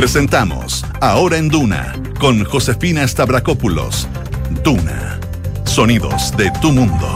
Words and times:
Presentamos 0.00 0.82
Ahora 1.02 1.36
en 1.36 1.50
Duna 1.50 1.92
con 2.18 2.42
Josefina 2.42 3.06
Stavrakopoulos. 3.06 4.08
Duna. 4.64 5.20
Sonidos 5.64 6.34
de 6.38 6.50
tu 6.62 6.72
mundo. 6.72 7.06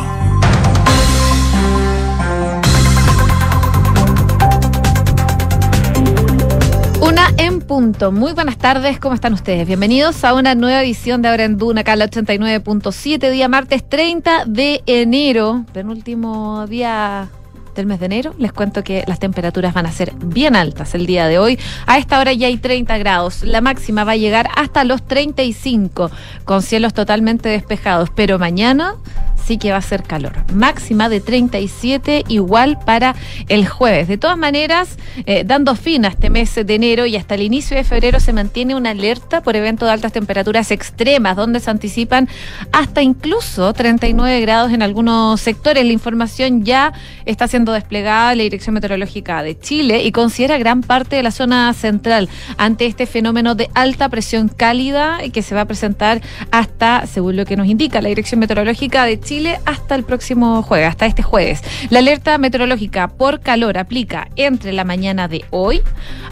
Una 7.01 7.33
en 7.39 7.63
punto. 7.63 8.13
Muy 8.13 8.35
buenas 8.35 8.59
tardes, 8.59 9.01
¿cómo 9.01 9.15
están 9.15 9.33
ustedes? 9.33 9.67
Bienvenidos 9.67 10.23
a 10.23 10.35
una 10.35 10.55
nueva 10.55 10.83
edición 10.83 11.23
de 11.23 11.29
Ahora 11.29 11.45
en 11.45 11.57
Duna, 11.57 11.81
acá 11.81 11.97
la 11.97 12.11
89.7, 12.11 13.31
día 13.31 13.49
martes 13.49 13.89
30 13.89 14.45
de 14.45 14.83
enero, 14.85 15.65
penúltimo 15.73 16.67
día 16.67 17.31
del 17.75 17.87
mes 17.87 18.01
de 18.01 18.07
enero. 18.07 18.35
Les 18.39 18.53
cuento 18.53 18.85
que 18.85 19.05
las 19.07 19.19
temperaturas 19.19 19.75
van 19.75 19.87
a 19.87 19.93
ser 19.93 20.13
bien 20.15 20.57
altas 20.57 20.95
el 20.95 21.07
día 21.07 21.27
de 21.27 21.39
hoy. 21.39 21.59
A 21.87 21.99
esta 21.99 22.19
hora 22.19 22.33
ya 22.33 22.47
hay 22.47 22.57
30 22.57 22.99
grados. 22.99 23.43
La 23.43 23.61
máxima 23.61 24.05
va 24.05 24.13
a 24.13 24.17
llegar 24.17 24.49
hasta 24.57 24.85
los 24.85 25.03
35, 25.07 26.11
con 26.45 26.63
cielos 26.63 26.95
totalmente 26.95 27.49
despejados. 27.49 28.11
Pero 28.15 28.39
mañana 28.39 28.97
sí 29.45 29.59
que 29.59 29.71
va 29.71 29.79
a 29.79 29.83
ser 29.83 30.03
calor. 30.03 30.33
Máxima 30.53 31.09
de 31.09 31.21
37 31.21 32.25
igual 32.29 32.79
para 32.85 33.15
el 33.49 33.69
jueves. 33.69 34.09
De 34.09 34.19
todas 34.19 34.39
maneras, 34.39 34.97
eh, 35.27 35.45
dando 35.45 35.75
fin 35.75 36.05
a 36.05 36.09
este 36.09 36.31
mes 36.31 36.55
de 36.55 36.75
enero 36.75 37.07
y 37.07 37.17
hasta 37.17 37.35
el 37.35 37.43
inicio 37.43 37.77
de 37.77 37.85
febrero 37.85 38.21
se 38.21 38.33
mantiene 38.33 38.75
una 38.75 38.91
alerta 38.91 39.43
por 39.43 39.57
evento 39.57 39.85
de 39.85 39.93
altas 39.93 40.13
temperaturas 40.13 40.71
extremas, 40.71 41.37
donde 41.37 41.61
se 41.61 41.71
anticipan 41.71 42.29
hasta 42.73 43.03
incluso 43.03 43.73
39 43.73 44.41
grados 44.41 44.73
en 44.73 44.83
algunos 44.83 45.41
sectores. 45.41 45.85
La 45.85 45.93
información 45.93 46.65
ya 46.65 46.93
está 47.27 47.49
siendo 47.49 47.64
desplegada 47.73 48.35
la 48.35 48.43
Dirección 48.43 48.75
Meteorológica 48.75 49.43
de 49.43 49.59
Chile 49.59 50.03
y 50.05 50.13
considera 50.13 50.59
gran 50.59 50.83
parte 50.83 51.17
de 51.17 51.23
la 51.23 51.31
zona 51.31 51.73
central 51.75 52.29
ante 52.57 52.87
este 52.87 53.07
fenómeno 53.07 53.55
de 53.55 53.71
alta 53.75 54.09
presión 54.09 54.49
cálida 54.49 55.19
que 55.33 55.43
se 55.43 55.55
va 55.55 55.63
a 55.63 55.67
presentar 55.67 56.21
hasta, 56.51 57.07
según 57.07 57.37
lo 57.37 57.45
que 57.45 57.57
nos 57.57 57.67
indica 57.67 58.01
la 58.01 58.09
Dirección 58.09 58.41
Meteorológica 58.41 59.05
de 59.05 59.19
Chile, 59.21 59.59
hasta 59.65 59.95
el 59.95 60.05
próximo 60.05 60.63
jueves, 60.63 60.89
hasta 60.89 61.07
este 61.07 61.23
jueves. 61.23 61.63
La 61.91 62.01
alerta 62.01 62.39
meteorológica 62.39 63.09
por 63.09 63.41
calor 63.41 63.79
aplica 63.79 64.29
entre 64.37 64.73
la 64.73 64.85
mañana 64.85 65.29
de 65.29 65.45
hoy 65.51 65.81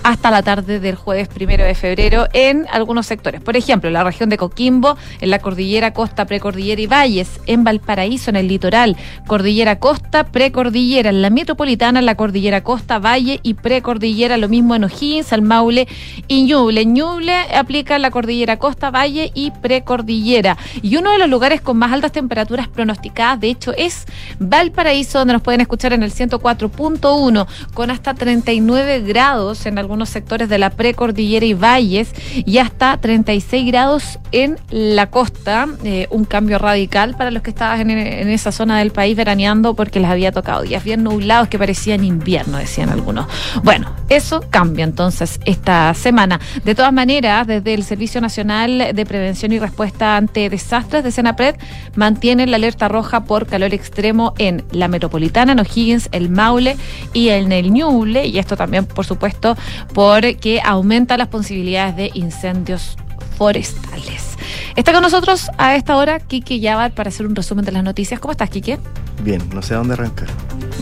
hasta 0.02 0.30
la 0.30 0.42
tarde 0.42 0.80
del 0.80 0.96
jueves 0.96 1.28
primero 1.28 1.64
de 1.64 1.74
febrero 1.74 2.26
en 2.32 2.66
algunos 2.70 3.06
sectores. 3.06 3.40
Por 3.40 3.56
ejemplo, 3.56 3.90
la 3.90 4.04
región 4.04 4.28
de 4.28 4.36
Coquimbo, 4.36 4.96
en 5.20 5.30
la 5.30 5.38
cordillera, 5.38 5.92
costa, 5.92 6.26
precordillera 6.26 6.80
y 6.80 6.86
valles, 6.86 7.40
en 7.46 7.64
Valparaíso, 7.64 8.30
en 8.30 8.36
el 8.36 8.48
litoral, 8.48 8.96
cordillera, 9.26 9.78
costa, 9.78 10.24
precordillera, 10.24 11.10
en 11.10 11.21
la 11.22 11.30
metropolitana, 11.30 12.02
la 12.02 12.16
cordillera, 12.16 12.62
costa, 12.62 12.98
valle 12.98 13.40
y 13.42 13.54
precordillera, 13.54 14.36
lo 14.36 14.48
mismo 14.48 14.74
en 14.74 14.84
O'Higgins, 14.84 15.32
al 15.32 15.42
Maule 15.42 15.88
y 16.28 16.42
Ñuble. 16.42 16.84
Ñuble 16.84 17.32
aplica 17.54 17.98
la 17.98 18.10
cordillera, 18.10 18.58
costa, 18.58 18.90
valle 18.90 19.30
y 19.34 19.52
precordillera. 19.52 20.58
Y 20.82 20.96
uno 20.96 21.12
de 21.12 21.18
los 21.18 21.30
lugares 21.30 21.60
con 21.60 21.78
más 21.78 21.92
altas 21.92 22.12
temperaturas 22.12 22.68
pronosticadas 22.68 23.40
de 23.40 23.48
hecho, 23.48 23.72
es 23.76 24.06
Valparaíso, 24.38 25.18
donde 25.18 25.34
nos 25.34 25.42
pueden 25.42 25.60
escuchar 25.60 25.92
en 25.92 26.02
el 26.02 26.12
104.1, 26.12 27.46
con 27.72 27.90
hasta 27.90 28.14
39 28.14 29.02
grados 29.02 29.66
en 29.66 29.78
algunos 29.78 30.08
sectores 30.08 30.48
de 30.48 30.58
la 30.58 30.70
precordillera 30.70 31.46
y 31.46 31.54
valles, 31.54 32.12
y 32.34 32.58
hasta 32.58 32.96
36 32.96 33.66
grados 33.66 34.18
en 34.32 34.56
la 34.70 35.10
costa. 35.10 35.68
Eh, 35.84 36.08
un 36.10 36.24
cambio 36.24 36.58
radical 36.58 37.16
para 37.16 37.30
los 37.30 37.42
que 37.42 37.50
estaban 37.50 37.88
en, 37.90 37.98
en, 37.98 38.28
esa 38.28 38.50
zona 38.50 38.78
del 38.78 38.90
país 38.90 39.16
veraneando 39.16 39.74
porque 39.74 40.00
les 40.00 40.10
había 40.10 40.32
tocado 40.32 40.62
días 40.62 40.82
bien 40.82 41.02
nublados 41.02 41.11
que 41.48 41.58
parecían 41.58 42.04
invierno, 42.04 42.58
decían 42.58 42.88
algunos. 42.88 43.26
Bueno, 43.62 43.90
eso 44.08 44.42
cambia 44.50 44.84
entonces 44.84 45.40
esta 45.44 45.92
semana. 45.94 46.40
De 46.64 46.74
todas 46.74 46.92
maneras, 46.92 47.46
desde 47.46 47.74
el 47.74 47.84
Servicio 47.84 48.20
Nacional 48.20 48.92
de 48.94 49.06
Prevención 49.06 49.52
y 49.52 49.58
Respuesta 49.58 50.16
ante 50.16 50.48
Desastres 50.48 51.04
de 51.04 51.10
Senapred 51.10 51.56
mantienen 51.96 52.50
la 52.50 52.56
alerta 52.56 52.88
roja 52.88 53.24
por 53.24 53.46
calor 53.46 53.74
extremo 53.74 54.34
en 54.38 54.64
la 54.72 54.88
metropolitana, 54.88 55.52
en 55.52 55.60
O'Higgins, 55.60 56.08
el 56.12 56.30
Maule 56.30 56.76
y 57.12 57.28
en 57.28 57.52
el 57.52 57.72
Ñuble. 57.72 58.26
Y 58.26 58.38
esto 58.38 58.56
también, 58.56 58.86
por 58.86 59.04
supuesto, 59.04 59.56
porque 59.92 60.60
aumenta 60.64 61.16
las 61.16 61.28
posibilidades 61.28 61.96
de 61.96 62.10
incendios 62.14 62.96
forestales. 63.32 64.36
Está 64.76 64.92
con 64.92 65.02
nosotros 65.02 65.50
a 65.58 65.76
esta 65.76 65.96
hora 65.96 66.20
Quique 66.20 66.60
Yavar 66.60 66.92
para 66.92 67.08
hacer 67.08 67.26
un 67.26 67.34
resumen 67.34 67.64
de 67.64 67.72
las 67.72 67.84
noticias. 67.84 68.20
¿Cómo 68.20 68.32
estás, 68.32 68.50
Quique? 68.50 68.78
Bien, 69.22 69.42
no 69.52 69.62
sé 69.62 69.74
a 69.74 69.78
dónde 69.78 69.94
arrancar. 69.94 70.28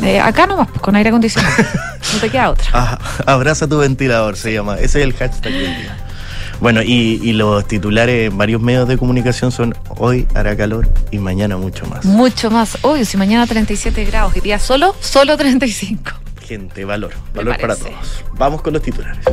Eh, 0.03 0.21
acá 0.21 0.47
nomás, 0.47 0.69
pues, 0.69 0.81
con 0.81 0.95
aire 0.97 1.09
acondicionado. 1.11 1.55
no 2.15 2.21
te 2.21 2.31
queda 2.31 2.51
otra. 2.51 2.67
Ah, 2.73 2.99
abraza 3.27 3.69
tu 3.69 3.79
ventilador, 3.79 4.37
se 4.37 4.53
llama. 4.53 4.77
Ese 4.77 5.01
es 5.01 5.05
el 5.07 5.13
hashtag 5.15 5.53
del 5.53 5.77
día. 5.77 5.97
Bueno, 6.61 6.83
y, 6.83 7.19
y, 7.23 7.33
los 7.33 7.67
titulares 7.67 8.31
en 8.31 8.37
varios 8.37 8.61
medios 8.61 8.87
de 8.87 8.99
comunicación 8.99 9.51
son 9.51 9.75
hoy 9.89 10.29
hará 10.35 10.55
calor 10.57 10.91
y 11.11 11.19
mañana 11.19 11.57
mucho 11.57 11.87
más. 11.87 12.05
Mucho 12.05 12.51
más. 12.51 12.77
Hoy, 12.83 13.07
si 13.07 13.17
mañana 13.17 13.47
37 13.47 14.05
grados 14.05 14.37
y 14.37 14.41
día 14.41 14.59
solo, 14.59 14.95
solo 15.01 15.39
35. 15.39 16.03
Gente, 16.47 16.85
valor. 16.85 17.13
Valor 17.35 17.59
para 17.59 17.77
todos. 17.77 18.25
Vamos 18.37 18.61
con 18.61 18.75
los 18.75 18.83
titulares. 18.83 19.25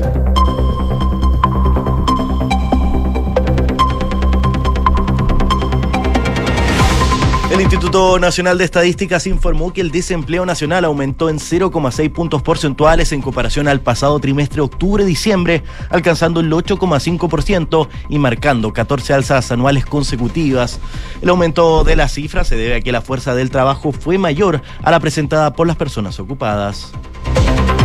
Instituto 7.68 8.18
Nacional 8.18 8.58
de 8.58 8.64
Estadísticas 8.64 9.28
informó 9.28 9.74
que 9.74 9.82
el 9.82 9.92
desempleo 9.92 10.46
nacional 10.46 10.86
aumentó 10.86 11.30
en 11.30 11.38
0,6 11.38 12.10
puntos 12.14 12.42
porcentuales 12.42 13.12
en 13.12 13.22
comparación 13.22 13.68
al 13.68 13.82
pasado 13.82 14.18
trimestre 14.20 14.62
octubre-diciembre, 14.62 15.64
alcanzando 15.90 16.40
el 16.40 16.50
8,5% 16.50 17.90
y 18.08 18.20
marcando 18.20 18.72
14 18.72 19.16
alzas 19.16 19.52
anuales 19.52 19.86
consecutivas. 19.86 20.80
El 21.22 21.28
aumento 21.28 21.84
de 21.84 21.98
la 21.98 22.08
cifra 22.08 22.46
se 22.46 22.56
debe 22.56 22.76
a 22.76 22.82
que 22.82 22.94
la 22.94 23.02
fuerza 23.02 23.36
del 23.36 23.50
trabajo 23.50 23.92
fue 23.92 24.18
mayor 24.18 24.62
a 24.82 24.90
la 24.90 25.02
presentada 25.02 25.52
por 25.52 25.68
las 25.68 25.76
personas 25.76 26.22
ocupadas. 26.22 26.94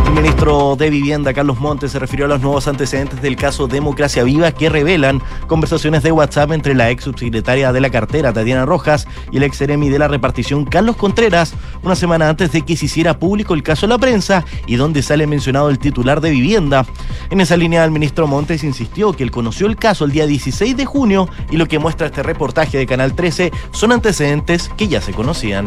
El 0.05 0.21
ministro 0.21 0.75
de 0.75 0.91
Vivienda, 0.91 1.33
Carlos 1.33 1.59
Montes, 1.59 1.91
se 1.91 1.99
refirió 1.99 2.25
a 2.25 2.29
los 2.29 2.39
nuevos 2.39 2.67
antecedentes 2.67 3.21
del 3.21 3.35
caso 3.35 3.67
Democracia 3.67 4.23
Viva 4.23 4.51
que 4.51 4.69
revelan 4.69 5.21
conversaciones 5.47 6.03
de 6.03 6.11
WhatsApp 6.11 6.51
entre 6.51 6.75
la 6.75 6.91
ex 6.91 7.05
subsecretaria 7.05 7.73
de 7.73 7.81
la 7.81 7.89
cartera, 7.89 8.31
Tatiana 8.31 8.65
Rojas, 8.65 9.07
y 9.31 9.37
el 9.37 9.43
ex 9.43 9.57
seremi 9.57 9.89
de 9.89 9.97
la 9.97 10.07
repartición, 10.07 10.65
Carlos 10.65 10.97
Contreras, 10.97 11.55
una 11.81 11.95
semana 11.95 12.29
antes 12.29 12.51
de 12.51 12.61
que 12.61 12.77
se 12.77 12.85
hiciera 12.85 13.17
público 13.17 13.55
el 13.55 13.63
caso 13.63 13.87
a 13.87 13.89
la 13.89 13.97
prensa 13.97 14.45
y 14.67 14.75
donde 14.75 15.01
sale 15.01 15.25
mencionado 15.25 15.71
el 15.71 15.79
titular 15.79 16.21
de 16.21 16.29
Vivienda. 16.29 16.85
En 17.31 17.41
esa 17.41 17.57
línea, 17.57 17.83
el 17.83 17.91
ministro 17.91 18.27
Montes 18.27 18.63
insistió 18.63 19.13
que 19.13 19.23
él 19.23 19.31
conoció 19.31 19.65
el 19.65 19.77
caso 19.77 20.05
el 20.05 20.11
día 20.11 20.27
16 20.27 20.77
de 20.77 20.85
junio 20.85 21.27
y 21.49 21.57
lo 21.57 21.67
que 21.67 21.79
muestra 21.79 22.07
este 22.07 22.21
reportaje 22.21 22.77
de 22.77 22.85
Canal 22.85 23.15
13 23.15 23.51
son 23.71 23.91
antecedentes 23.91 24.69
que 24.77 24.87
ya 24.87 25.01
se 25.01 25.13
conocían. 25.13 25.65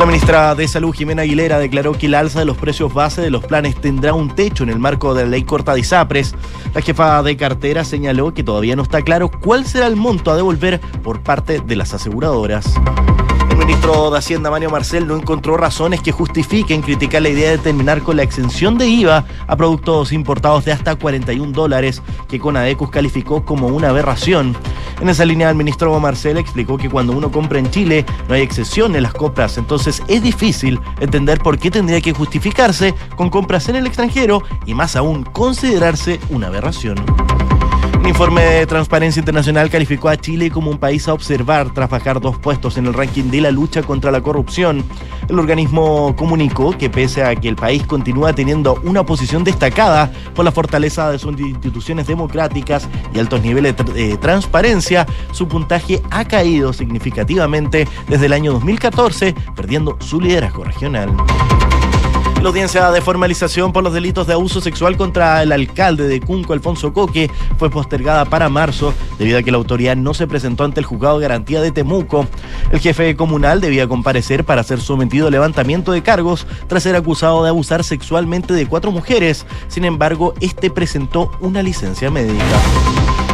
La 0.00 0.06
ministra 0.06 0.54
de 0.54 0.66
Salud, 0.66 0.94
Jimena 0.94 1.20
Aguilera, 1.20 1.58
declaró 1.58 1.92
que 1.92 2.06
el 2.06 2.14
alza 2.14 2.38
de 2.38 2.46
los 2.46 2.56
precios 2.56 2.94
base 2.94 3.20
de 3.20 3.28
los 3.28 3.44
planes 3.44 3.78
tendrá 3.78 4.14
un 4.14 4.34
techo 4.34 4.62
en 4.62 4.70
el 4.70 4.78
marco 4.78 5.12
de 5.12 5.24
la 5.24 5.28
ley 5.28 5.42
corta 5.42 5.74
de 5.74 5.80
ISAPRES. 5.80 6.34
La 6.74 6.80
jefa 6.80 7.22
de 7.22 7.36
cartera 7.36 7.84
señaló 7.84 8.32
que 8.32 8.42
todavía 8.42 8.76
no 8.76 8.82
está 8.82 9.02
claro 9.02 9.30
cuál 9.30 9.66
será 9.66 9.86
el 9.86 9.96
monto 9.96 10.30
a 10.30 10.36
devolver 10.36 10.80
por 11.02 11.20
parte 11.20 11.60
de 11.60 11.76
las 11.76 11.92
aseguradoras. 11.92 12.80
El 13.70 13.76
ministro 13.76 14.10
de 14.10 14.18
Hacienda, 14.18 14.50
Mario 14.50 14.68
Marcel, 14.68 15.06
no 15.06 15.14
encontró 15.14 15.56
razones 15.56 16.00
que 16.00 16.10
justifiquen 16.10 16.82
criticar 16.82 17.22
la 17.22 17.28
idea 17.28 17.52
de 17.52 17.58
terminar 17.58 18.02
con 18.02 18.16
la 18.16 18.24
exención 18.24 18.76
de 18.76 18.88
IVA 18.88 19.24
a 19.46 19.56
productos 19.56 20.12
importados 20.12 20.64
de 20.64 20.72
hasta 20.72 20.96
41 20.96 21.52
dólares, 21.52 22.02
que 22.28 22.40
Conadecus 22.40 22.90
calificó 22.90 23.44
como 23.44 23.68
una 23.68 23.90
aberración. 23.90 24.56
En 25.00 25.08
esa 25.08 25.24
línea, 25.24 25.48
el 25.50 25.54
ministro 25.54 25.98
Marcel 26.00 26.38
explicó 26.38 26.78
que 26.78 26.90
cuando 26.90 27.12
uno 27.12 27.30
compra 27.30 27.60
en 27.60 27.70
Chile 27.70 28.04
no 28.28 28.34
hay 28.34 28.42
excepción 28.42 28.96
en 28.96 29.04
las 29.04 29.14
compras, 29.14 29.56
entonces 29.56 30.02
es 30.08 30.20
difícil 30.20 30.80
entender 30.98 31.38
por 31.38 31.56
qué 31.56 31.70
tendría 31.70 32.00
que 32.00 32.12
justificarse 32.12 32.92
con 33.14 33.30
compras 33.30 33.68
en 33.68 33.76
el 33.76 33.86
extranjero 33.86 34.42
y 34.66 34.74
más 34.74 34.96
aún 34.96 35.22
considerarse 35.22 36.18
una 36.30 36.48
aberración. 36.48 36.96
Un 38.00 38.08
informe 38.08 38.40
de 38.40 38.66
Transparencia 38.66 39.20
Internacional 39.20 39.68
calificó 39.68 40.08
a 40.08 40.16
Chile 40.16 40.50
como 40.50 40.70
un 40.70 40.78
país 40.78 41.06
a 41.06 41.12
observar 41.12 41.74
tras 41.74 41.90
bajar 41.90 42.18
dos 42.18 42.38
puestos 42.38 42.78
en 42.78 42.86
el 42.86 42.94
ranking 42.94 43.24
de 43.24 43.42
la 43.42 43.50
lucha 43.50 43.82
contra 43.82 44.10
la 44.10 44.22
corrupción. 44.22 44.82
El 45.28 45.38
organismo 45.38 46.16
comunicó 46.16 46.76
que 46.78 46.88
pese 46.88 47.22
a 47.22 47.36
que 47.36 47.46
el 47.46 47.56
país 47.56 47.86
continúa 47.86 48.32
teniendo 48.32 48.80
una 48.84 49.04
posición 49.04 49.44
destacada 49.44 50.10
por 50.34 50.46
la 50.46 50.50
fortaleza 50.50 51.10
de 51.10 51.18
sus 51.18 51.38
instituciones 51.38 52.06
democráticas 52.06 52.88
y 53.14 53.18
altos 53.18 53.42
niveles 53.42 53.76
de 53.76 54.16
transparencia, 54.16 55.06
su 55.32 55.46
puntaje 55.46 56.00
ha 56.10 56.24
caído 56.24 56.72
significativamente 56.72 57.86
desde 58.08 58.26
el 58.26 58.32
año 58.32 58.52
2014, 58.54 59.34
perdiendo 59.54 59.98
su 60.00 60.22
liderazgo 60.22 60.64
regional. 60.64 61.14
La 62.42 62.48
audiencia 62.48 62.90
de 62.90 63.02
formalización 63.02 63.70
por 63.70 63.84
los 63.84 63.92
delitos 63.92 64.26
de 64.26 64.32
abuso 64.32 64.62
sexual 64.62 64.96
contra 64.96 65.42
el 65.42 65.52
alcalde 65.52 66.08
de 66.08 66.20
Cunco, 66.20 66.54
Alfonso 66.54 66.90
Coque, 66.94 67.30
fue 67.58 67.68
postergada 67.68 68.24
para 68.24 68.48
marzo 68.48 68.94
debido 69.18 69.38
a 69.38 69.42
que 69.42 69.50
la 69.50 69.58
autoridad 69.58 69.94
no 69.94 70.14
se 70.14 70.26
presentó 70.26 70.64
ante 70.64 70.80
el 70.80 70.86
juzgado 70.86 71.18
de 71.18 71.24
garantía 71.24 71.60
de 71.60 71.70
Temuco. 71.70 72.26
El 72.72 72.80
jefe 72.80 73.14
comunal 73.14 73.60
debía 73.60 73.86
comparecer 73.86 74.44
para 74.44 74.62
ser 74.62 74.80
sometido 74.80 75.28
a 75.28 75.30
levantamiento 75.30 75.92
de 75.92 76.02
cargos 76.02 76.46
tras 76.66 76.82
ser 76.82 76.96
acusado 76.96 77.42
de 77.42 77.50
abusar 77.50 77.84
sexualmente 77.84 78.54
de 78.54 78.66
cuatro 78.66 78.90
mujeres. 78.90 79.44
Sin 79.68 79.84
embargo, 79.84 80.32
este 80.40 80.70
presentó 80.70 81.30
una 81.40 81.62
licencia 81.62 82.10
médica. 82.10 82.42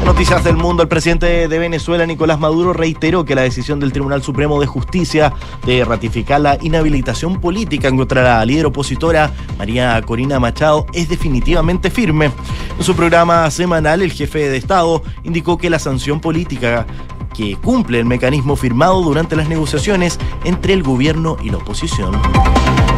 Noticias 0.07 0.45
del 0.45 0.57
mundo. 0.57 0.85
El 0.85 0.89
presidente 0.89 1.49
de 1.49 1.59
Venezuela, 1.59 2.07
Nicolás 2.07 2.39
Maduro, 2.39 2.73
reiteró 2.73 3.25
que 3.25 3.35
la 3.35 3.43
decisión 3.43 3.81
del 3.81 3.93
Tribunal 3.93 4.23
Supremo 4.23 4.61
de 4.61 4.67
Justicia 4.67 5.33
de 5.67 5.85
ratificar 5.85 6.41
la 6.41 6.57
inhabilitación 6.63 7.41
política 7.41 7.91
contra 7.91 8.23
la 8.23 8.45
líder 8.45 8.67
opositora 8.67 9.33
María 9.59 10.01
Corina 10.03 10.39
Machado 10.39 10.87
es 10.93 11.09
definitivamente 11.09 11.91
firme. 11.91 12.31
En 12.79 12.85
su 12.85 12.95
programa 12.95 13.51
semanal, 13.51 14.01
el 14.01 14.13
jefe 14.13 14.49
de 14.49 14.57
Estado 14.57 15.03
indicó 15.25 15.59
que 15.59 15.71
la 15.71 15.81
sanción 15.81 16.21
política 16.21 16.87
que 17.35 17.57
cumple 17.57 17.99
el 17.99 18.07
mecanismo 18.07 18.55
firmado 18.55 19.03
durante 19.03 19.35
las 19.35 19.49
negociaciones 19.49 20.21
entre 20.45 20.73
el 20.73 20.85
gobierno 20.85 21.37
y 21.43 21.51
la 21.51 21.57
oposición. 21.57 22.13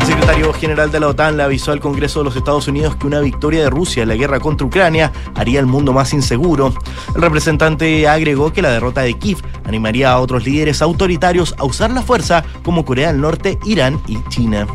El 0.08 0.14
secretario 0.14 0.54
general 0.54 0.90
de 0.90 1.00
la 1.00 1.08
OTAN 1.08 1.36
le 1.36 1.42
avisó 1.42 1.70
al 1.70 1.80
Congreso 1.80 2.20
de 2.20 2.24
los 2.24 2.34
Estados 2.34 2.66
Unidos 2.66 2.96
que 2.96 3.06
una 3.06 3.20
victoria 3.20 3.60
de 3.60 3.68
Rusia 3.68 4.04
en 4.04 4.08
la 4.08 4.14
guerra 4.14 4.40
contra 4.40 4.66
Ucrania 4.66 5.12
haría 5.34 5.60
el 5.60 5.66
mundo 5.66 5.92
más 5.92 6.14
inseguro. 6.14 6.72
El 7.14 7.20
representante 7.20 8.08
agregó 8.08 8.50
que 8.50 8.62
la 8.62 8.70
derrota 8.70 9.02
de 9.02 9.18
Kiev 9.18 9.42
animaría 9.66 10.10
a 10.10 10.18
otros 10.18 10.46
líderes 10.46 10.80
autoritarios 10.80 11.54
a 11.58 11.64
usar 11.64 11.90
la 11.90 12.00
fuerza 12.00 12.42
como 12.64 12.86
Corea 12.86 13.12
del 13.12 13.20
Norte, 13.20 13.58
Irán 13.66 14.00
y 14.06 14.18
China. 14.30 14.66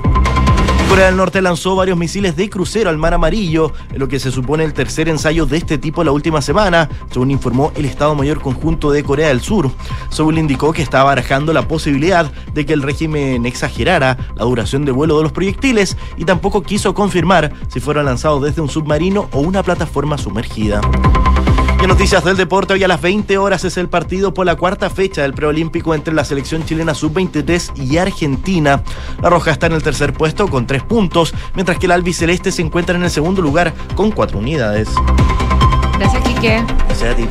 Corea 0.94 1.08
del 1.08 1.18
Norte 1.18 1.42
lanzó 1.42 1.76
varios 1.76 1.98
misiles 1.98 2.36
de 2.36 2.52
crucero 2.52 2.88
al 2.88 3.00
Mar 3.00 3.16
Amarillo, 3.16 3.74
en 3.92 3.98
lo 3.98 4.08
que 4.08 4.20
se 4.20 4.30
supone 4.30 4.64
el 4.64 4.74
tercer 4.74 5.10
ensayo 5.10 5.48
de 5.48 5.58
este 5.58 5.80
tipo 5.80 6.04
la 6.04 6.12
última 6.12 6.40
semana, 6.40 6.88
según 7.10 7.32
informó 7.32 7.72
el 7.76 7.86
Estado 7.86 8.14
Mayor 8.14 8.40
Conjunto 8.40 8.92
de 8.92 9.04
Corea 9.04 9.30
del 9.30 9.42
Sur. 9.42 9.72
Seúl 10.12 10.38
indicó 10.38 10.72
que 10.72 10.84
estaba 10.84 11.06
barajando 11.06 11.52
la 11.52 11.68
posibilidad 11.68 12.32
de 12.54 12.68
que 12.68 12.74
el 12.74 12.84
régimen 12.84 13.48
exagerara 13.48 14.20
la 14.36 14.46
duración 14.46 14.86
de 14.86 14.92
vuelo 14.92 15.18
de 15.18 15.24
los 15.24 15.32
proyectiles 15.32 15.98
y 16.16 16.26
tampoco 16.26 16.62
quiso 16.62 16.94
confirmar 16.94 17.54
si 17.70 17.80
fueron 17.80 18.06
lanzados 18.06 18.44
desde 18.44 18.62
un 18.62 18.70
submarino 18.70 19.30
o 19.32 19.40
una 19.40 19.64
plataforma 19.64 20.20
sumergida 20.20 20.80
noticias 21.88 22.24
del 22.24 22.38
deporte, 22.38 22.74
hoy 22.74 22.84
a 22.84 22.88
las 22.88 23.02
20 23.02 23.38
horas 23.38 23.66
es 23.66 23.78
el 23.78 23.90
partido 23.90 24.34
por 24.34 24.46
la 24.46 24.56
cuarta 24.56 24.90
fecha 24.90 25.24
del 25.24 25.34
preolímpico 25.34 25.94
entre 25.94 26.14
la 26.14 26.24
selección 26.24 26.64
chilena 26.66 26.94
sub-23 26.94 27.76
y 27.76 27.98
Argentina. 27.98 28.84
La 29.22 29.30
Roja 29.30 29.52
está 29.52 29.68
en 29.68 29.74
el 29.74 29.84
tercer 29.84 30.14
puesto 30.14 30.48
con 30.48 30.66
tres 30.66 30.84
puntos, 30.84 31.34
mientras 31.56 31.78
que 31.78 31.88
el 31.88 31.92
albiceleste 31.92 32.52
se 32.52 32.62
encuentra 32.62 32.96
en 32.96 33.04
el 33.04 33.12
segundo 33.12 33.42
lugar 33.42 33.74
con 33.96 34.12
cuatro 34.12 34.40
unidades. 34.40 34.88
Gracias, 35.98 36.24
Quique. 36.24 36.64
Gracias 36.88 37.12
a 37.12 37.16
ti. 37.16 37.28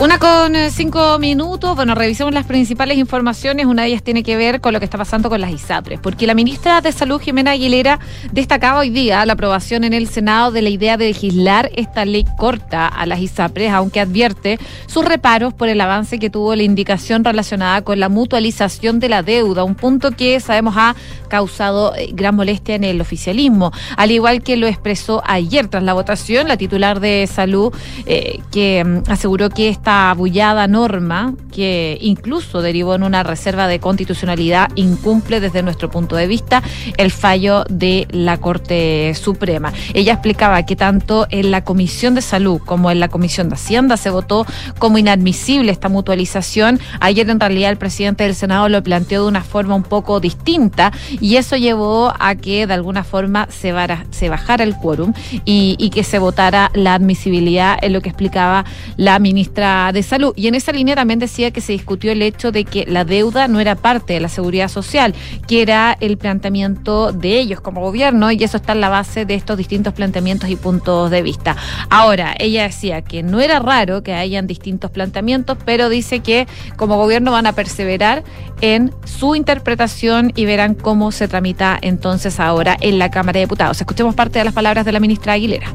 Una 0.00 0.18
con 0.18 0.56
eh, 0.56 0.70
cinco 0.70 1.18
minutos. 1.18 1.76
Bueno, 1.76 1.94
revisemos 1.94 2.32
las 2.32 2.46
principales 2.46 2.96
informaciones. 2.96 3.66
Una 3.66 3.82
de 3.82 3.88
ellas 3.88 4.02
tiene 4.02 4.22
que 4.22 4.34
ver 4.34 4.62
con 4.62 4.72
lo 4.72 4.78
que 4.78 4.86
está 4.86 4.96
pasando 4.96 5.28
con 5.28 5.42
las 5.42 5.50
ISAPRES, 5.50 6.00
porque 6.00 6.26
la 6.26 6.32
ministra 6.32 6.80
de 6.80 6.90
Salud, 6.90 7.20
Jimena 7.20 7.50
Aguilera, 7.50 8.00
destacaba 8.32 8.78
hoy 8.78 8.88
día 8.88 9.26
la 9.26 9.34
aprobación 9.34 9.84
en 9.84 9.92
el 9.92 10.08
Senado 10.08 10.52
de 10.52 10.62
la 10.62 10.70
idea 10.70 10.96
de 10.96 11.08
legislar 11.08 11.70
esta 11.74 12.06
ley 12.06 12.24
corta 12.38 12.86
a 12.86 13.04
las 13.04 13.20
ISAPRES, 13.20 13.72
aunque 13.72 14.00
advierte 14.00 14.58
sus 14.86 15.04
reparos 15.04 15.52
por 15.52 15.68
el 15.68 15.78
avance 15.82 16.18
que 16.18 16.30
tuvo 16.30 16.56
la 16.56 16.62
indicación 16.62 17.22
relacionada 17.22 17.82
con 17.82 18.00
la 18.00 18.08
mutualización 18.08 19.00
de 19.00 19.10
la 19.10 19.22
deuda, 19.22 19.64
un 19.64 19.74
punto 19.74 20.12
que 20.12 20.40
sabemos 20.40 20.76
ha 20.78 20.96
causado 21.28 21.94
eh, 21.94 22.08
gran 22.14 22.36
molestia 22.36 22.74
en 22.74 22.84
el 22.84 23.02
oficialismo, 23.02 23.70
al 23.98 24.10
igual 24.10 24.42
que 24.42 24.56
lo 24.56 24.66
expresó 24.66 25.22
ayer 25.26 25.68
tras 25.68 25.82
la 25.82 25.92
votación 25.92 26.48
la 26.48 26.56
titular 26.56 27.00
de 27.00 27.28
Salud, 27.30 27.70
eh, 28.06 28.40
que 28.50 28.82
mm, 28.82 29.10
aseguró 29.10 29.50
que 29.50 29.68
esta 29.68 29.89
abullada 29.90 30.66
norma, 30.66 31.34
que 31.52 31.98
incluso 32.00 32.62
derivó 32.62 32.94
en 32.94 33.02
una 33.02 33.22
reserva 33.22 33.66
de 33.66 33.80
constitucionalidad, 33.80 34.70
incumple 34.74 35.40
desde 35.40 35.62
nuestro 35.62 35.90
punto 35.90 36.16
de 36.16 36.26
vista 36.26 36.62
el 36.96 37.10
fallo 37.10 37.64
de 37.68 38.06
la 38.10 38.38
Corte 38.38 39.12
Suprema. 39.14 39.72
Ella 39.94 40.12
explicaba 40.12 40.64
que 40.64 40.76
tanto 40.76 41.26
en 41.30 41.50
la 41.50 41.64
Comisión 41.64 42.14
de 42.14 42.22
Salud 42.22 42.60
como 42.64 42.90
en 42.90 43.00
la 43.00 43.08
Comisión 43.08 43.48
de 43.48 43.54
Hacienda 43.54 43.96
se 43.96 44.10
votó 44.10 44.46
como 44.78 44.98
inadmisible 44.98 45.72
esta 45.72 45.88
mutualización. 45.88 46.78
Ayer 47.00 47.28
en 47.28 47.40
realidad 47.40 47.70
el 47.70 47.78
presidente 47.78 48.24
del 48.24 48.34
Senado 48.34 48.68
lo 48.68 48.82
planteó 48.82 49.22
de 49.22 49.28
una 49.28 49.42
forma 49.42 49.74
un 49.74 49.82
poco 49.82 50.20
distinta 50.20 50.92
y 51.20 51.36
eso 51.36 51.56
llevó 51.56 52.12
a 52.18 52.34
que 52.34 52.66
de 52.66 52.74
alguna 52.74 53.04
forma 53.04 53.48
se, 53.50 53.72
bajara 53.72 54.64
el 54.64 54.76
quórum 54.76 55.12
y 55.44 55.90
que 55.90 56.04
se 56.04 56.18
votara 56.18 56.70
la 56.74 56.94
admisibilidad 56.94 57.78
en 57.82 57.92
lo 57.92 58.00
que 58.00 58.10
explicaba 58.10 58.64
la 58.96 59.18
ministra 59.18 59.79
de 59.92 60.02
Salud. 60.02 60.32
Y 60.36 60.46
en 60.46 60.54
esa 60.54 60.72
línea 60.72 60.94
también 60.94 61.18
decía 61.18 61.50
que 61.50 61.60
se 61.60 61.72
discutió 61.72 62.12
el 62.12 62.22
hecho 62.22 62.52
de 62.52 62.64
que 62.64 62.84
la 62.86 63.04
deuda 63.04 63.48
no 63.48 63.60
era 63.60 63.74
parte 63.74 64.14
de 64.14 64.20
la 64.20 64.28
seguridad 64.28 64.68
social, 64.68 65.14
que 65.48 65.62
era 65.62 65.96
el 66.00 66.18
planteamiento 66.18 67.12
de 67.12 67.38
ellos 67.38 67.60
como 67.60 67.80
gobierno, 67.80 68.30
y 68.30 68.42
eso 68.44 68.56
está 68.58 68.72
en 68.72 68.80
la 68.80 68.88
base 68.88 69.24
de 69.24 69.34
estos 69.34 69.56
distintos 69.56 69.94
planteamientos 69.94 70.50
y 70.50 70.56
puntos 70.56 71.10
de 71.10 71.22
vista. 71.22 71.56
Ahora, 71.88 72.34
ella 72.38 72.64
decía 72.64 73.02
que 73.02 73.22
no 73.22 73.40
era 73.40 73.58
raro 73.58 74.02
que 74.02 74.14
hayan 74.14 74.46
distintos 74.46 74.90
planteamientos, 74.90 75.58
pero 75.64 75.88
dice 75.88 76.20
que 76.20 76.46
como 76.76 76.96
gobierno 76.96 77.32
van 77.32 77.46
a 77.46 77.52
perseverar 77.52 78.22
en 78.60 78.92
su 79.04 79.34
interpretación 79.34 80.32
y 80.34 80.44
verán 80.44 80.74
cómo 80.74 81.12
se 81.12 81.28
tramita 81.28 81.78
entonces 81.80 82.40
ahora 82.40 82.76
en 82.80 82.98
la 82.98 83.10
Cámara 83.10 83.38
de 83.38 83.46
Diputados. 83.46 83.80
Escuchemos 83.80 84.14
parte 84.14 84.38
de 84.38 84.44
las 84.44 84.54
palabras 84.54 84.84
de 84.84 84.92
la 84.92 85.00
ministra 85.00 85.34
Aguilera. 85.34 85.74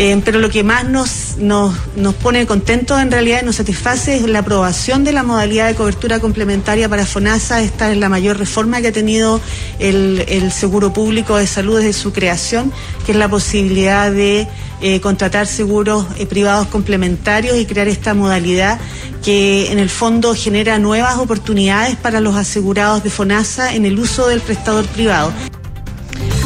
Eh, 0.00 0.22
pero 0.24 0.38
lo 0.38 0.48
que 0.48 0.62
más 0.62 0.84
nos, 0.84 1.38
nos, 1.38 1.74
nos 1.96 2.14
pone 2.14 2.46
contentos 2.46 3.00
en 3.00 3.10
realidad 3.10 3.40
y 3.42 3.44
nos 3.44 3.56
satisface 3.56 4.14
es 4.14 4.22
la 4.22 4.38
aprobación 4.38 5.02
de 5.02 5.10
la 5.12 5.24
modalidad 5.24 5.66
de 5.66 5.74
cobertura 5.74 6.20
complementaria 6.20 6.88
para 6.88 7.04
FONASA. 7.04 7.62
Esta 7.62 7.90
es 7.90 7.98
la 7.98 8.08
mayor 8.08 8.38
reforma 8.38 8.80
que 8.80 8.88
ha 8.88 8.92
tenido 8.92 9.40
el, 9.80 10.24
el 10.28 10.52
seguro 10.52 10.92
público 10.92 11.36
de 11.36 11.48
salud 11.48 11.78
desde 11.78 11.92
su 11.94 12.12
creación, 12.12 12.72
que 13.04 13.10
es 13.10 13.18
la 13.18 13.28
posibilidad 13.28 14.12
de 14.12 14.46
eh, 14.80 15.00
contratar 15.00 15.48
seguros 15.48 16.06
eh, 16.16 16.26
privados 16.26 16.68
complementarios 16.68 17.56
y 17.56 17.66
crear 17.66 17.88
esta 17.88 18.14
modalidad 18.14 18.78
que 19.24 19.72
en 19.72 19.80
el 19.80 19.90
fondo 19.90 20.32
genera 20.36 20.78
nuevas 20.78 21.18
oportunidades 21.18 21.96
para 21.96 22.20
los 22.20 22.36
asegurados 22.36 23.02
de 23.02 23.10
FONASA 23.10 23.74
en 23.74 23.84
el 23.84 23.98
uso 23.98 24.28
del 24.28 24.40
prestador 24.40 24.86
privado. 24.86 25.32